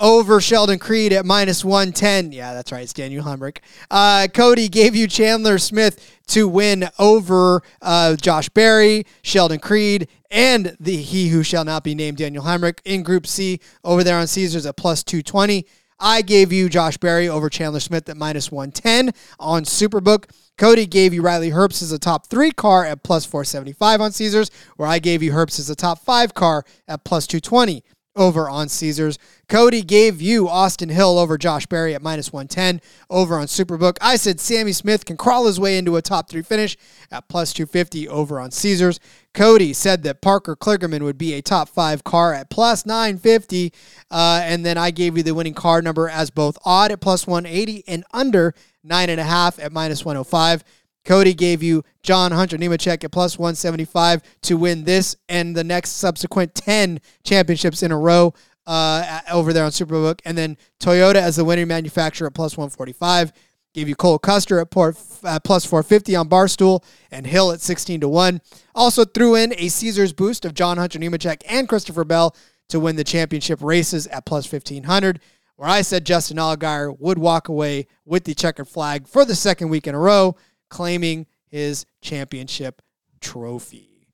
[0.00, 2.32] over Sheldon Creed at minus 110.
[2.32, 2.82] Yeah, that's right.
[2.82, 3.58] It's Daniel Hemric.
[3.90, 10.76] Uh, Cody gave you Chandler Smith to win over uh, Josh Berry, Sheldon Creed, and
[10.80, 14.26] the he who shall not be named Daniel Hemric in Group C over there on
[14.26, 15.66] Caesars at plus 220.
[16.00, 20.30] I gave you Josh Berry over Chandler Smith at minus 110 on Superbook.
[20.56, 24.50] Cody gave you Riley Herbst as a top three car at plus 475 on Caesars,
[24.76, 27.82] where I gave you Herbst as a top five car at plus 220
[28.18, 29.18] over on Caesars.
[29.48, 33.96] Cody gave you Austin Hill over Josh Berry at minus 110 over on Superbook.
[34.00, 36.76] I said Sammy Smith can crawl his way into a top three finish
[37.10, 39.00] at plus 250 over on Caesars.
[39.32, 43.72] Cody said that Parker Kligerman would be a top five car at plus 950.
[44.10, 47.26] Uh, and then I gave you the winning car number as both odd at plus
[47.26, 50.64] 180 and under nine and a half at minus 105.
[51.08, 55.92] Cody gave you John Hunter Nemechek at plus 175 to win this and the next
[55.92, 58.34] subsequent 10 championships in a row
[58.66, 60.20] uh, over there on Superbook.
[60.26, 63.32] And then Toyota as the winning manufacturer at plus 145.
[63.72, 64.96] Gave you Cole Custer at port,
[65.44, 68.40] plus 450 on Barstool and Hill at 16 to 1.
[68.74, 72.36] Also threw in a Caesars boost of John Hunter Nemechek and Christopher Bell
[72.68, 75.20] to win the championship races at plus 1500
[75.56, 79.70] where I said Justin Allgaier would walk away with the checkered flag for the second
[79.70, 80.36] week in a row
[80.68, 82.82] claiming his championship
[83.20, 84.06] trophy.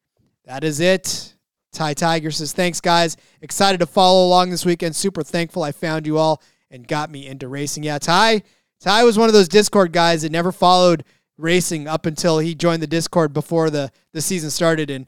[0.45, 1.35] That is it.
[1.73, 3.17] Ty Tiger says, Thanks, guys.
[3.41, 4.95] Excited to follow along this weekend.
[4.95, 7.83] Super thankful I found you all and got me into racing.
[7.83, 8.43] Yeah, Ty,
[8.81, 11.05] Ty was one of those Discord guys that never followed
[11.37, 15.07] racing up until he joined the Discord before the, the season started, and,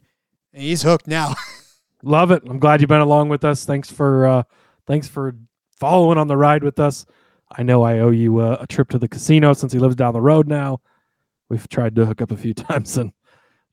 [0.53, 1.35] and he's hooked now.
[2.03, 2.43] Love it.
[2.45, 3.65] I'm glad you've been along with us.
[3.65, 4.43] Thanks for uh,
[4.85, 5.35] thanks for
[5.71, 7.05] following on the ride with us.
[7.51, 10.13] I know I owe you a, a trip to the casino since he lives down
[10.13, 10.81] the road now.
[11.49, 13.11] We've tried to hook up a few times and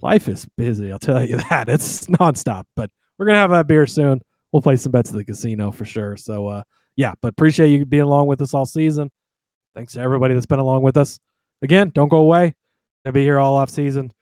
[0.01, 0.93] life is busy.
[0.93, 1.69] I'll tell you that.
[1.69, 4.21] It's nonstop, but we're going to have a beer soon.
[4.53, 6.17] We'll play some bets at the casino for sure.
[6.17, 6.63] So, uh,
[6.97, 9.11] yeah, but appreciate you being along with us all season.
[9.75, 11.19] Thanks to everybody that's been along with us.
[11.63, 12.55] Again, don't go away.
[13.05, 14.13] I'll be here all off season.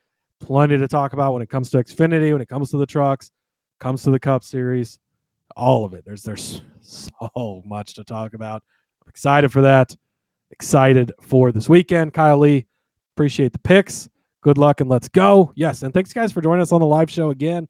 [0.40, 3.30] Plenty to talk about when it comes to Xfinity, when it comes to the trucks,
[3.78, 4.98] comes to the Cup Series,
[5.57, 6.05] all of it.
[6.05, 8.62] There's there's so much to talk about.
[9.03, 9.94] I'm excited for that.
[10.50, 12.12] Excited for this weekend.
[12.12, 12.66] Kyle Lee,
[13.14, 14.08] Appreciate the picks.
[14.42, 15.52] Good luck and let's go.
[15.54, 17.68] Yes, and thanks guys for joining us on the live show again.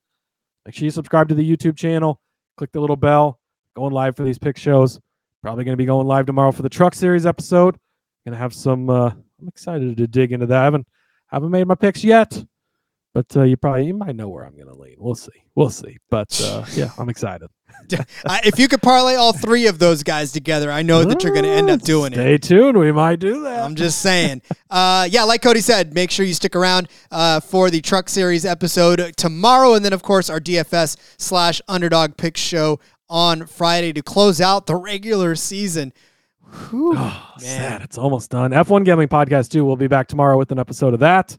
[0.65, 2.21] Make sure you subscribe to the YouTube channel.
[2.57, 3.39] Click the little bell.
[3.75, 5.01] Going live for these pick shows.
[5.43, 7.77] Probably going to be going live tomorrow for the Truck Series episode.
[8.25, 8.89] Going to have some.
[8.89, 10.61] Uh, I'm excited to dig into that.
[10.61, 10.87] I haven't
[11.27, 12.45] haven't made my picks yet,
[13.13, 14.97] but uh, you probably you might know where I'm going to lean.
[14.99, 15.33] We'll see.
[15.57, 15.99] We'll see.
[16.11, 17.49] But uh, yeah, I'm excited.
[18.45, 21.45] If you could parlay all three of those guys together, I know that you're going
[21.45, 22.45] to end up doing Stay it.
[22.45, 22.79] Stay tuned.
[22.79, 23.61] We might do that.
[23.65, 24.43] I'm just saying.
[24.71, 28.45] uh, yeah, like Cody said, make sure you stick around uh, for the Truck Series
[28.45, 34.03] episode tomorrow, and then of course our DFS slash Underdog Pick show on Friday to
[34.03, 35.93] close out the regular season.
[36.71, 37.83] Whew, oh, sad.
[37.83, 38.51] It's almost done.
[38.51, 39.65] F1 Gambling Podcast too.
[39.65, 41.37] We'll be back tomorrow with an episode of that.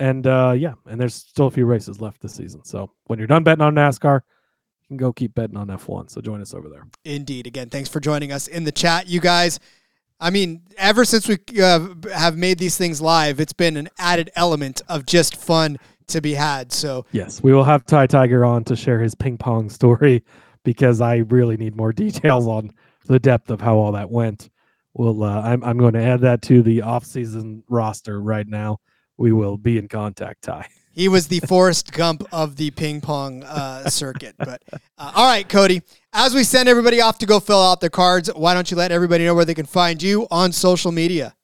[0.00, 2.64] And uh, yeah, and there's still a few races left this season.
[2.64, 4.20] So when you're done betting on NASCAR,
[4.88, 6.10] can go keep betting on F1.
[6.10, 6.84] So join us over there.
[7.04, 7.46] Indeed.
[7.46, 9.60] Again, thanks for joining us in the chat, you guys.
[10.20, 14.30] I mean, ever since we uh, have made these things live, it's been an added
[14.34, 15.78] element of just fun
[16.08, 16.72] to be had.
[16.72, 20.24] So yes, we will have Ty Tiger on to share his ping pong story
[20.64, 22.72] because I really need more details on
[23.06, 24.50] the depth of how all that went
[24.98, 25.22] We'll.
[25.22, 25.62] Uh, I'm.
[25.64, 28.80] I'm going to add that to the off-season roster right now.
[29.16, 30.68] We will be in contact, Ty.
[30.98, 34.34] He was the Forrest Gump of the ping pong uh, circuit.
[34.36, 34.60] But
[34.98, 35.82] uh, all right, Cody.
[36.12, 38.90] As we send everybody off to go fill out their cards, why don't you let
[38.90, 41.36] everybody know where they can find you on social media?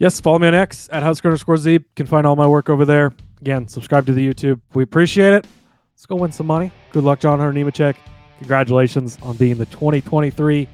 [0.00, 1.82] Yes, follow me on X at Husker underscore Zeeb.
[1.82, 3.14] You can find all my work over there.
[3.40, 4.60] Again, subscribe to the YouTube.
[4.72, 5.46] We appreciate it.
[5.94, 6.72] Let's go win some money.
[6.90, 7.94] Good luck, John Hunter Nemechek.
[8.38, 10.66] Congratulations on being the 2023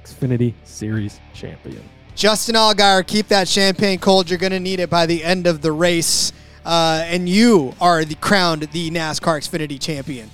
[0.00, 1.82] Xfinity Series champion.
[2.14, 4.30] Justin Allgaier, keep that champagne cold.
[4.30, 6.32] You're going to need it by the end of the race.
[6.64, 10.30] Uh, and you are the crowned the NASCAR Xfinity champion.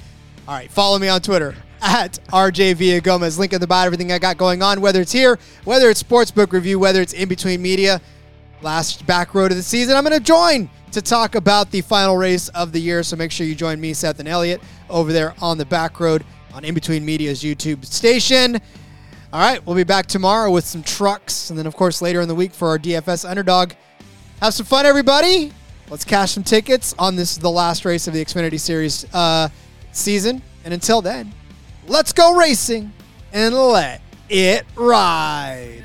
[0.46, 3.38] All right, follow me on Twitter at RJ Villagomez.
[3.38, 6.52] Link in the bio, everything I got going on, whether it's here, whether it's Sportsbook
[6.52, 8.00] Review, whether it's in between media.
[8.60, 12.16] Last back road of the season, I'm going to join to talk about the final
[12.16, 13.04] race of the year.
[13.04, 14.60] So make sure you join me, Seth, and Elliot
[14.90, 18.56] over there on the back road on In Between Media's YouTube station.
[19.32, 22.26] All right, we'll be back tomorrow with some trucks, and then, of course, later in
[22.26, 23.72] the week for our DFS underdog.
[24.40, 25.52] Have some fun, everybody
[25.90, 29.48] let's cash some tickets on this the last race of the Xfinity Series uh,
[29.92, 30.42] season.
[30.64, 31.32] And until then,
[31.86, 32.92] let's go racing
[33.32, 35.84] and let it ride.